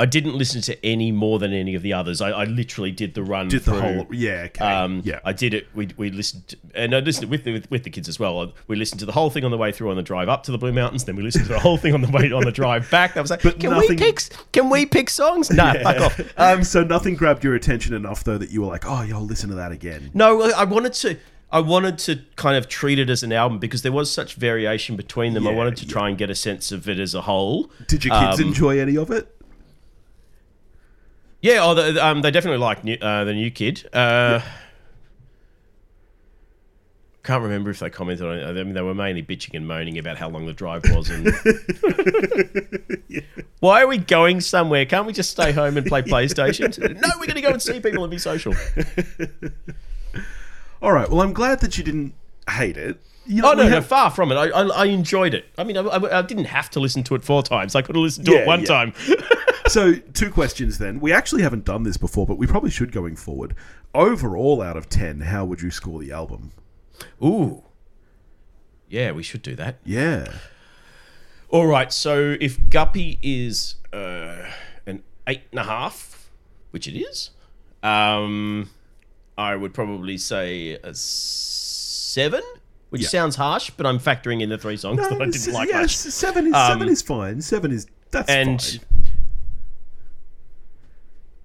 I 0.00 0.06
didn't 0.06 0.36
listen 0.36 0.60
to 0.62 0.86
any 0.86 1.10
more 1.10 1.40
than 1.40 1.52
any 1.52 1.74
of 1.74 1.82
the 1.82 1.92
others. 1.92 2.20
I, 2.20 2.30
I 2.30 2.44
literally 2.44 2.92
did 2.92 3.14
the 3.14 3.22
run. 3.24 3.48
Did 3.48 3.64
the 3.64 3.80
whole? 3.80 4.06
Yeah. 4.14 4.42
Okay. 4.46 4.64
Um, 4.64 5.02
yeah. 5.04 5.18
I 5.24 5.32
did 5.32 5.54
it. 5.54 5.66
We, 5.74 5.88
we 5.96 6.10
listened, 6.12 6.46
to, 6.48 6.56
and 6.76 6.94
I 6.94 7.00
listened 7.00 7.28
with 7.28 7.42
the, 7.42 7.54
with, 7.54 7.68
with 7.68 7.82
the 7.82 7.90
kids 7.90 8.08
as 8.08 8.20
well. 8.20 8.52
We 8.68 8.76
listened 8.76 9.00
to 9.00 9.06
the 9.06 9.12
whole 9.12 9.28
thing 9.28 9.44
on 9.44 9.50
the 9.50 9.56
way 9.58 9.72
through 9.72 9.90
on 9.90 9.96
the 9.96 10.04
drive 10.04 10.28
up 10.28 10.44
to 10.44 10.52
the 10.52 10.58
Blue 10.58 10.72
Mountains. 10.72 11.04
Then 11.04 11.16
we 11.16 11.24
listened 11.24 11.46
to 11.46 11.52
the 11.52 11.58
whole 11.58 11.76
thing 11.76 11.94
on 11.94 12.00
the 12.02 12.10
way 12.12 12.30
on 12.30 12.44
the 12.44 12.52
drive 12.52 12.88
back. 12.92 13.16
I 13.16 13.20
was 13.20 13.30
like, 13.30 13.42
But 13.42 13.58
can 13.58 13.70
nothing- 13.70 13.88
we 13.90 13.96
pick? 13.96 14.20
Can 14.52 14.70
we 14.70 14.86
pick 14.86 15.10
songs? 15.10 15.50
No, 15.50 15.72
fuck 15.82 16.00
off. 16.00 16.20
Um, 16.38 16.62
so 16.62 16.84
nothing 16.84 17.16
grabbed 17.16 17.42
your 17.42 17.56
attention 17.56 17.92
enough 17.94 18.22
though 18.22 18.38
that 18.38 18.50
you 18.50 18.60
were 18.60 18.68
like, 18.68 18.84
oh, 18.86 19.02
yeah, 19.02 19.14
I'll 19.14 19.26
listen 19.26 19.48
to 19.50 19.56
that 19.56 19.72
again. 19.72 20.10
No, 20.14 20.42
I 20.52 20.62
wanted 20.62 20.92
to. 20.94 21.16
I 21.50 21.60
wanted 21.60 21.98
to 22.00 22.20
kind 22.36 22.56
of 22.56 22.68
treat 22.68 22.98
it 22.98 23.08
as 23.08 23.22
an 23.22 23.32
album 23.32 23.58
because 23.58 23.80
there 23.82 23.92
was 23.92 24.10
such 24.10 24.34
variation 24.34 24.96
between 24.96 25.32
them. 25.32 25.46
I 25.46 25.52
wanted 25.52 25.76
to 25.78 25.86
yeah. 25.86 25.92
try 25.92 26.08
and 26.10 26.18
get 26.18 26.28
a 26.28 26.34
sense 26.34 26.72
of 26.72 26.88
it 26.88 26.98
as 26.98 27.14
a 27.14 27.22
whole. 27.22 27.70
Did 27.86 28.04
your 28.04 28.18
kids 28.20 28.40
Um, 28.40 28.48
enjoy 28.48 28.78
any 28.78 28.98
of 28.98 29.10
it? 29.10 29.34
Yeah, 31.40 31.60
oh, 31.62 31.74
the, 31.74 32.04
um, 32.04 32.20
they 32.20 32.30
definitely 32.30 32.58
like 32.58 32.84
new, 32.84 32.96
uh, 33.00 33.24
the 33.24 33.32
new 33.32 33.50
kid. 33.50 33.88
Uh, 33.94 34.40
Can't 37.22 37.42
remember 37.42 37.70
if 37.70 37.78
they 37.78 37.90
commented 37.90 38.26
on 38.26 38.38
it. 38.38 38.44
I 38.44 38.52
mean, 38.52 38.74
they 38.74 38.82
were 38.82 38.94
mainly 38.94 39.22
bitching 39.22 39.54
and 39.54 39.66
moaning 39.66 39.98
about 39.98 40.18
how 40.18 40.28
long 40.28 40.46
the 40.46 40.52
drive 40.52 40.82
was. 40.90 41.08
And 41.10 41.26
why 43.60 43.82
are 43.82 43.86
we 43.86 43.98
going 43.98 44.40
somewhere? 44.40 44.84
Can't 44.84 45.06
we 45.06 45.12
just 45.12 45.30
stay 45.30 45.52
home 45.52 45.76
and 45.76 45.86
play 45.86 46.02
PlayStation? 46.04 46.76
no, 46.78 47.08
we're 47.18 47.26
going 47.26 47.36
to 47.36 47.40
go 47.40 47.50
and 47.50 47.62
see 47.62 47.80
people 47.80 48.02
and 48.04 48.10
be 48.10 48.18
social. 48.18 48.54
All 50.82 50.92
right. 50.92 51.08
Well, 51.10 51.20
I'm 51.22 51.32
glad 51.32 51.60
that 51.60 51.78
you 51.78 51.84
didn't 51.84 52.14
hate 52.48 52.76
it. 52.76 53.00
You 53.26 53.42
know, 53.42 53.50
Oh 53.50 53.54
no, 53.54 53.64
we 53.64 53.70
no, 53.70 53.82
far 53.82 54.10
from 54.10 54.32
it. 54.32 54.36
I, 54.36 54.48
I, 54.48 54.62
I 54.68 54.84
enjoyed 54.86 55.34
it. 55.34 55.46
I 55.58 55.64
mean, 55.64 55.76
I, 55.76 55.82
I, 55.82 56.22
didn't 56.22 56.46
have 56.46 56.70
to 56.70 56.80
listen 56.80 57.02
to 57.04 57.14
it 57.14 57.22
four 57.22 57.42
times. 57.42 57.74
I 57.74 57.82
could 57.82 57.94
have 57.94 58.02
listened 58.02 58.24
to 58.26 58.32
Yeah, 58.32 58.38
it 58.38 58.46
one 58.46 58.60
yeah. 58.60 58.66
time. 58.66 58.92
So, 59.68 59.94
two 60.14 60.30
questions 60.30 60.78
then. 60.78 60.98
We 61.00 61.12
actually 61.12 61.42
haven't 61.42 61.64
done 61.64 61.82
this 61.82 61.96
before, 61.96 62.26
but 62.26 62.38
we 62.38 62.46
probably 62.46 62.70
should 62.70 62.90
going 62.90 63.16
forward. 63.16 63.54
Overall, 63.94 64.62
out 64.62 64.76
of 64.76 64.88
10, 64.88 65.20
how 65.20 65.44
would 65.44 65.60
you 65.60 65.70
score 65.70 66.00
the 66.00 66.10
album? 66.10 66.52
Ooh, 67.22 67.64
yeah, 68.88 69.12
we 69.12 69.22
should 69.22 69.42
do 69.42 69.54
that. 69.56 69.78
Yeah. 69.84 70.32
All 71.50 71.66
right, 71.66 71.92
so 71.92 72.36
if 72.40 72.68
Guppy 72.70 73.18
is 73.22 73.76
uh, 73.92 74.44
an 74.86 75.02
eight 75.26 75.42
and 75.50 75.60
a 75.60 75.64
half, 75.64 76.30
which 76.70 76.88
it 76.88 76.98
is, 76.98 77.30
um, 77.82 78.70
I 79.38 79.54
would 79.56 79.72
probably 79.72 80.18
say 80.18 80.72
a 80.82 80.92
seven, 80.92 82.42
which 82.90 83.02
Yeah. 83.02 83.08
sounds 83.08 83.36
harsh, 83.36 83.70
but 83.76 83.86
I'm 83.86 83.98
factoring 84.00 84.42
in 84.42 84.48
the 84.48 84.58
three 84.58 84.76
songs 84.76 84.98
that 84.98 85.12
I 85.22 85.26
didn't 85.26 85.52
like 85.54 85.68
yeah, 85.70 85.80
much. 85.82 85.96
Seven 85.96 86.48
is, 86.48 86.54
Um, 86.54 86.72
seven 86.72 86.88
is 86.88 87.00
fine. 87.02 87.40
Seven 87.40 87.70
is. 87.72 87.86
That's 88.10 88.28
and 88.28 88.60
fine. 88.60 88.80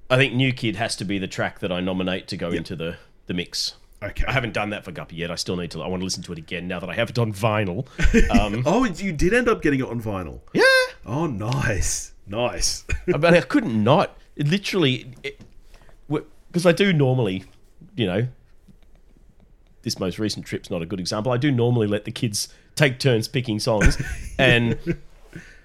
I 0.10 0.18
think 0.18 0.34
New 0.34 0.52
Kid 0.54 0.76
has 0.76 0.96
to 0.98 1.06
be 1.06 1.18
the 1.18 1.28
track 1.28 1.60
that 1.60 1.72
I 1.72 1.80
nominate 1.82 2.28
to 2.30 2.38
go 2.38 2.50
into 2.50 2.76
the, 2.76 2.98
the 3.28 3.34
mix. 3.34 3.76
Okay. 4.02 4.26
I 4.28 4.32
haven't 4.34 4.54
done 4.54 4.70
that 4.72 4.84
for 4.84 4.92
Guppy 4.92 5.16
yet. 5.18 5.32
I 5.32 5.36
still 5.36 5.56
need 5.56 5.72
to. 5.72 5.82
I 5.82 5.88
want 5.88 6.02
to 6.02 6.04
listen 6.04 6.24
to 6.24 6.34
it 6.34 6.38
again 6.38 6.68
now 6.68 6.80
that 6.80 6.90
I 6.90 6.94
have 6.94 7.10
it 7.10 7.18
on 7.20 7.32
vinyl. 7.32 7.86
Um, 8.40 8.64
Oh, 8.66 8.84
you 8.86 9.12
did 9.14 9.34
end 9.34 9.48
up 9.48 9.62
getting 9.62 9.80
it 9.80 9.86
on 9.88 10.02
vinyl. 10.02 10.42
yeah, 10.54 10.64
Oh, 11.06 11.26
nice. 11.28 12.12
Nice. 12.28 12.86
but 13.08 13.34
I 13.34 13.42
couldn't 13.42 13.82
not. 13.84 14.18
It 14.36 14.48
literally, 14.48 15.14
because 16.08 16.66
I 16.66 16.72
do 16.74 16.92
normally, 16.92 17.46
you 17.96 18.06
know, 18.06 18.28
this 19.84 20.00
most 20.00 20.20
recent 20.20 20.46
trip's 20.46 20.70
not 20.70 20.82
a 20.82 20.86
good 20.86 21.00
example. 21.00 21.32
I 21.32 21.38
do 21.38 21.52
normally 21.52 21.88
let 21.88 22.06
the 22.06 22.12
kids 22.12 22.50
take 22.76 23.00
turns 23.00 23.28
picking 23.28 23.60
songs, 23.60 24.02
and 24.38 24.78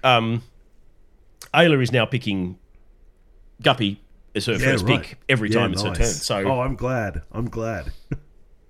um, 0.03 0.43
Ayla 1.53 1.81
is 1.81 1.91
now 1.91 2.05
picking 2.05 2.57
Guppy 3.61 4.01
as 4.35 4.45
her 4.45 4.59
first 4.59 4.85
right. 4.85 5.01
pick 5.01 5.19
every 5.27 5.49
Yeah, 5.49 5.59
time 5.59 5.73
it's 5.73 5.81
her 5.81 5.93
turn. 5.93 6.07
So 6.07 6.47
oh, 6.47 6.61
I'm 6.61 6.75
glad. 6.75 7.23
I'm 7.31 7.49
glad. 7.49 7.91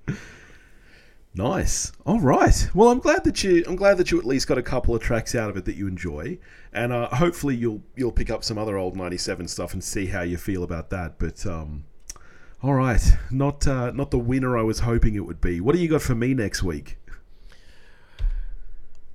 nice. 1.33 1.91
All 2.05 2.19
right. 2.19 2.69
Well, 2.73 2.89
I'm 2.89 2.99
glad 2.99 3.23
that 3.25 3.43
you. 3.43 3.63
I'm 3.67 3.75
glad 3.75 3.97
that 3.97 4.11
you 4.11 4.19
at 4.19 4.25
least 4.25 4.47
got 4.47 4.57
a 4.57 4.63
couple 4.63 4.95
of 4.95 5.01
tracks 5.01 5.35
out 5.35 5.49
of 5.49 5.57
it 5.57 5.65
that 5.65 5.75
you 5.75 5.87
enjoy, 5.87 6.37
and 6.73 6.93
uh, 6.93 7.07
hopefully 7.09 7.55
you'll 7.55 7.81
you'll 7.95 8.11
pick 8.11 8.29
up 8.29 8.43
some 8.43 8.57
other 8.57 8.77
old 8.77 8.95
'97 8.95 9.47
stuff 9.47 9.73
and 9.73 9.83
see 9.83 10.07
how 10.07 10.21
you 10.21 10.37
feel 10.37 10.63
about 10.63 10.89
that. 10.91 11.19
But 11.19 11.45
um, 11.45 11.85
all 12.61 12.73
right, 12.73 13.01
not 13.31 13.65
uh, 13.67 13.91
not 13.91 14.11
the 14.11 14.19
winner 14.19 14.57
I 14.57 14.63
was 14.63 14.79
hoping 14.79 15.15
it 15.15 15.25
would 15.25 15.41
be. 15.41 15.59
What 15.61 15.75
do 15.75 15.81
you 15.81 15.87
got 15.87 16.01
for 16.01 16.15
me 16.15 16.33
next 16.33 16.61
week? 16.63 16.97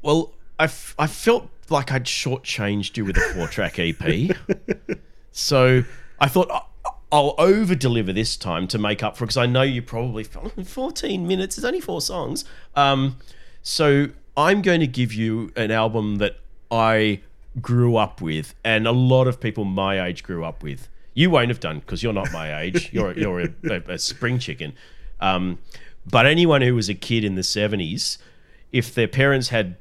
Well, 0.03 0.33
I, 0.59 0.65
f- 0.65 0.95
I 0.99 1.07
felt 1.07 1.49
like 1.71 1.91
I'd 1.93 2.05
shortchanged 2.05 2.97
you 2.97 3.05
with 3.05 3.17
a 3.17 3.21
four 3.35 3.49
track 3.49 3.79
EP. 3.79 4.37
so 5.33 5.83
I 6.21 6.29
thought 6.29 6.51
"I- 6.51 6.91
I'll 7.13 7.35
over 7.39 7.75
deliver 7.75 8.13
this 8.13 8.37
time 8.37 8.67
to 8.69 8.79
make 8.79 9.03
up 9.03 9.17
for 9.17 9.25
it 9.25 9.29
because 9.29 9.37
I 9.37 9.47
know 9.47 9.63
you 9.63 9.83
probably 9.83 10.25
felt 10.25 10.53
14 10.67 11.27
minutes. 11.27 11.57
It's 11.57 11.65
only 11.65 11.81
four 11.81 12.01
songs. 12.01 12.45
Um, 12.75 13.19
so 13.63 14.09
I'm 14.37 14.63
going 14.63 14.81
to 14.81 14.87
give 14.89 15.15
you 15.15 15.53
an 15.55 15.71
album 15.71 16.17
that 16.17 16.39
I 16.73 17.21
grew 17.61 17.97
up 17.97 18.21
with 18.21 18.55
and 18.65 18.87
a 18.89 18.93
lot 18.93 19.29
of 19.29 19.39
people 19.41 19.65
my 19.65 20.05
age 20.05 20.25
grew 20.25 20.45
up 20.45 20.63
with. 20.63 20.89
You 21.15 21.31
won't 21.31 21.49
have 21.49 21.61
done 21.61 21.79
because 21.79 22.03
you're 22.03 22.13
not 22.13 22.33
my 22.33 22.61
age. 22.63 22.91
You're, 22.93 23.13
you're 23.13 23.41
a, 23.41 23.49
a, 23.71 23.77
a 23.95 23.99
spring 23.99 24.39
chicken. 24.39 24.75
Um, 25.21 25.59
but 26.11 26.27
anyone 26.27 26.61
who 26.63 26.75
was 26.75 26.89
a 26.89 26.95
kid 26.95 27.25
in 27.25 27.35
the 27.37 27.43
70s, 27.43 28.19
if 28.73 28.95
their 28.95 29.09
parents 29.09 29.49
had 29.49 29.77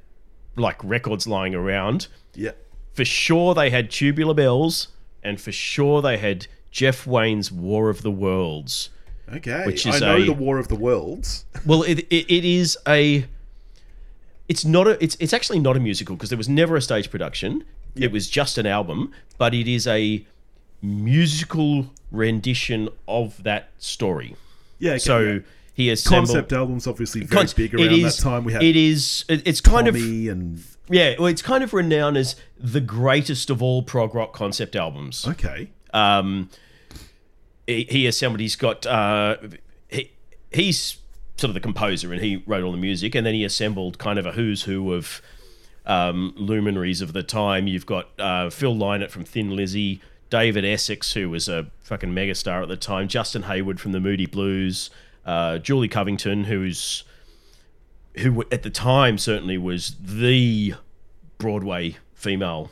like 0.55 0.81
records 0.83 1.27
lying 1.27 1.55
around, 1.55 2.07
Yeah. 2.35 2.51
for 2.93 3.03
sure 3.03 3.53
they 3.55 3.69
had 3.71 3.89
Tubular 3.89 4.33
Bells, 4.35 4.89
and 5.23 5.41
for 5.41 5.51
sure 5.51 6.01
they 6.01 6.17
had 6.17 6.47
Jeff 6.69 7.07
Wayne's 7.07 7.51
War 7.51 7.89
of 7.89 8.03
the 8.03 8.11
Worlds. 8.11 8.89
Okay. 9.33 9.63
Which 9.65 9.87
I 9.87 9.97
know 9.99 10.17
a- 10.17 10.25
the 10.25 10.33
War 10.33 10.59
of 10.59 10.67
the 10.67 10.75
Worlds. 10.75 11.45
Well, 11.65 11.83
it, 11.83 11.99
it, 12.09 12.31
it 12.31 12.45
is 12.45 12.77
a. 12.87 13.25
It's 14.49 14.65
not 14.65 14.87
a. 14.87 15.01
It's 15.03 15.15
it's 15.19 15.31
actually 15.33 15.59
not 15.59 15.77
a 15.77 15.79
musical 15.79 16.15
because 16.15 16.29
there 16.29 16.37
was 16.37 16.49
never 16.49 16.75
a 16.75 16.81
stage 16.81 17.09
production. 17.09 17.63
It 17.95 18.11
was 18.11 18.27
just 18.29 18.57
an 18.57 18.65
album, 18.65 19.11
but 19.37 19.53
it 19.53 19.67
is 19.67 19.87
a 19.87 20.25
musical 20.83 21.87
rendition 22.11 22.89
of 23.07 23.41
that 23.43 23.69
story. 23.79 24.35
Yeah. 24.79 24.91
Okay, 24.91 24.99
So 24.99 25.19
yeah. 25.19 25.39
he 25.73 25.89
assembled 25.89 26.27
concept 26.27 26.53
albums 26.53 26.85
obviously 26.87 27.21
very 27.23 27.45
Con- 27.47 27.53
big 27.55 27.73
around 27.73 27.91
is- 27.91 28.17
that 28.17 28.21
time. 28.21 28.43
We 28.43 28.53
had 28.53 28.61
it 28.63 28.75
is. 28.75 29.25
It's 29.29 29.61
kind 29.61 29.87
of 29.87 29.95
and 29.95 30.63
yeah. 30.89 31.15
Well, 31.17 31.27
it's 31.27 31.41
kind 31.41 31.63
of 31.63 31.73
renowned 31.73 32.17
as 32.17 32.35
the 32.59 32.81
greatest 32.81 33.49
of 33.49 33.63
all 33.63 33.81
prog 33.81 34.13
rock 34.13 34.33
concept 34.33 34.75
albums. 34.75 35.25
okay. 35.27 35.69
Um, 35.93 36.49
he, 37.67 37.85
he 37.89 38.07
assembled. 38.07 38.39
He's 38.41 38.55
got. 38.57 38.85
Uh, 38.85 39.37
he 39.87 40.11
he's 40.51 40.97
sort 41.37 41.49
of 41.49 41.53
the 41.53 41.59
composer, 41.61 42.11
and 42.11 42.21
he 42.21 42.43
wrote 42.45 42.63
all 42.63 42.71
the 42.71 42.77
music, 42.77 43.15
and 43.15 43.25
then 43.25 43.33
he 43.33 43.43
assembled 43.45 43.97
kind 43.99 44.19
of 44.19 44.25
a 44.25 44.33
who's 44.33 44.63
who 44.63 44.91
of 44.93 45.21
um, 45.85 46.33
luminaries 46.35 46.99
of 47.01 47.13
the 47.13 47.23
time. 47.23 47.67
You've 47.67 47.85
got 47.85 48.09
uh, 48.19 48.49
Phil 48.49 48.75
Lynott 48.75 49.11
from 49.11 49.23
Thin 49.23 49.55
Lizzy, 49.55 50.01
David 50.33 50.65
Essex, 50.65 51.13
who 51.13 51.29
was 51.29 51.47
a 51.47 51.67
fucking 51.83 52.09
megastar 52.09 52.63
at 52.63 52.67
the 52.67 52.75
time, 52.75 53.07
Justin 53.07 53.43
Hayward 53.43 53.79
from 53.79 53.91
the 53.91 53.99
Moody 53.99 54.25
Blues, 54.25 54.89
uh, 55.27 55.59
Julie 55.59 55.87
Covington, 55.87 56.45
who's 56.45 57.03
who 58.17 58.43
at 58.51 58.63
the 58.63 58.71
time 58.71 59.19
certainly 59.19 59.59
was 59.59 59.95
the 60.01 60.73
Broadway 61.37 61.97
female 62.15 62.71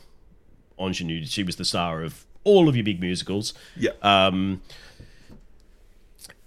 ingenue. 0.76 1.24
She 1.24 1.44
was 1.44 1.54
the 1.54 1.64
star 1.64 2.02
of 2.02 2.26
all 2.42 2.68
of 2.68 2.74
your 2.74 2.84
big 2.84 3.00
musicals. 3.00 3.54
Yeah. 3.76 3.92
Um, 4.02 4.60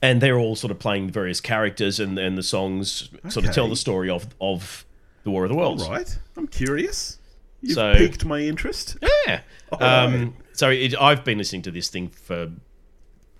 and 0.02 0.20
they're 0.20 0.38
all 0.38 0.58
sort 0.58 0.72
of 0.72 0.80
playing 0.80 1.12
various 1.12 1.40
characters, 1.40 1.98
and, 1.98 2.20
and 2.20 2.38
the 2.38 2.44
songs 2.44 3.10
sort 3.30 3.46
of 3.46 3.54
tell 3.54 3.70
the 3.70 3.78
story 3.78 4.10
of 4.10 4.28
of 4.42 4.84
the 5.24 5.32
War 5.32 5.46
of 5.46 5.50
the 5.50 5.56
Worlds. 5.56 5.84
All 5.84 5.92
right. 5.92 6.20
I'm 6.36 6.48
curious. 6.48 7.20
You've 7.62 7.76
So- 7.76 7.94
piqued 7.96 8.26
my 8.26 8.42
interest. 8.42 8.98
Yeah. 9.02 9.40
Um, 9.72 9.80
right. 9.80 10.34
So 10.56 10.70
it, 10.70 10.96
I've 11.00 11.24
been 11.24 11.38
listening 11.38 11.62
to 11.64 11.72
this 11.72 11.90
thing 11.90 12.10
for 12.10 12.52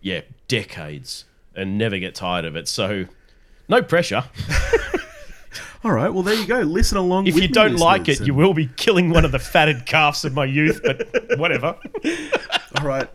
yeah 0.02 0.22
decades 0.48 1.26
and 1.56 1.78
never 1.78 1.98
get 1.98 2.16
tired 2.16 2.46
of 2.46 2.56
it. 2.56 2.68
So 2.68 3.06
no 3.68 3.82
pressure. 3.82 4.26
All 5.84 5.92
right. 5.92 6.12
Well, 6.12 6.24
there 6.24 6.34
you 6.34 6.48
go. 6.48 6.62
Listen 6.62 6.98
along. 6.98 7.28
If 7.28 7.36
you 7.36 7.48
don't 7.48 7.76
like 7.76 8.10
it, 8.10 8.22
you 8.22 8.34
will 8.34 8.56
be 8.56 8.68
killing 8.76 9.12
one 9.12 9.24
of 9.24 9.32
the 9.32 9.40
fatted 9.40 9.86
calves 9.86 10.26
of 10.26 10.34
my 10.34 10.46
youth. 10.46 10.82
But 10.84 11.08
whatever. 11.38 11.78
All 12.80 12.86
right. 12.86 13.08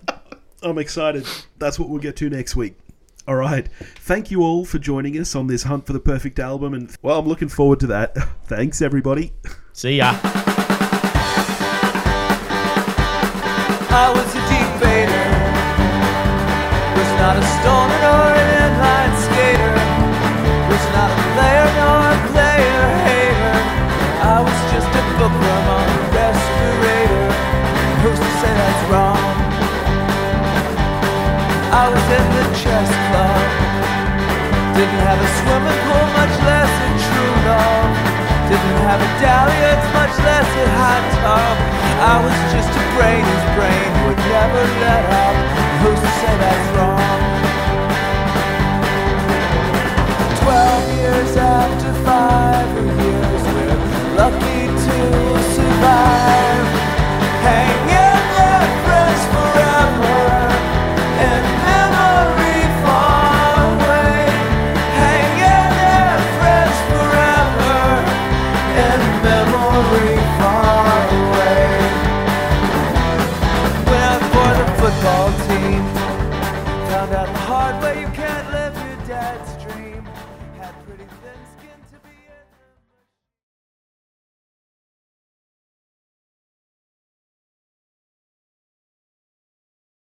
I'm 0.62 0.78
excited. 0.78 1.26
That's 1.58 1.80
what 1.80 1.88
we'll 1.88 2.00
get 2.00 2.16
to 2.16 2.30
next 2.30 2.54
week. 2.54 2.78
All 3.26 3.34
right. 3.34 3.68
Thank 3.96 4.30
you 4.30 4.42
all 4.42 4.64
for 4.64 4.78
joining 4.78 5.18
us 5.18 5.34
on 5.34 5.46
this 5.46 5.62
hunt 5.62 5.86
for 5.86 5.92
the 5.92 6.00
perfect 6.00 6.38
album. 6.38 6.74
And, 6.74 6.94
well, 7.02 7.18
I'm 7.18 7.26
looking 7.26 7.48
forward 7.48 7.80
to 7.80 7.86
that. 7.88 8.16
Thanks, 8.44 8.82
everybody. 8.82 9.32
See 9.72 9.96
ya. 9.96 10.18
I 13.90 14.06
was 14.14 14.30
a 14.38 14.42
debater. 14.46 15.26
Was 16.94 17.10
not 17.18 17.34
a 17.34 17.44
stoner 17.58 18.00
or 18.06 18.30
an 18.38 18.48
inline 18.62 19.14
skater. 19.18 19.74
Was 20.70 20.84
not 20.94 21.10
a 21.10 21.18
player 21.34 21.66
nor 21.74 21.98
a 22.14 22.18
player 22.30 22.86
hater. 23.02 23.56
I 24.22 24.38
was 24.46 24.58
just 24.70 24.86
a 24.94 25.02
bookworm 25.18 25.66
on 25.74 25.86
a 25.90 26.00
respirator. 26.14 27.26
Who's 28.06 28.20
to 28.22 28.30
say 28.38 28.52
that's 28.54 28.82
wrong? 28.94 29.18
I 31.74 31.84
was 31.90 32.06
in 32.14 32.26
the 32.38 32.46
chess 32.62 32.90
club. 33.10 33.42
Didn't 34.78 35.02
have 35.02 35.18
a 35.18 35.30
swimming 35.42 35.80
pool, 35.82 36.09
have 38.90 39.00
a 39.00 39.20
dalliance, 39.22 39.86
much 39.94 40.10
less 40.26 40.48
a 40.50 40.66
hot 40.74 41.04
tub. 41.22 41.56
I 42.10 42.16
was 42.26 42.34
just 42.50 42.70
a 42.74 42.84
brain 42.98 43.22
whose 43.22 43.48
brain 43.54 43.90
would 44.02 44.18
never 44.18 44.62
let 44.82 45.04
up. 45.14 45.36
To 45.80 45.96
say 45.96 46.36
that's 46.38 46.76
wrong? 46.76 47.09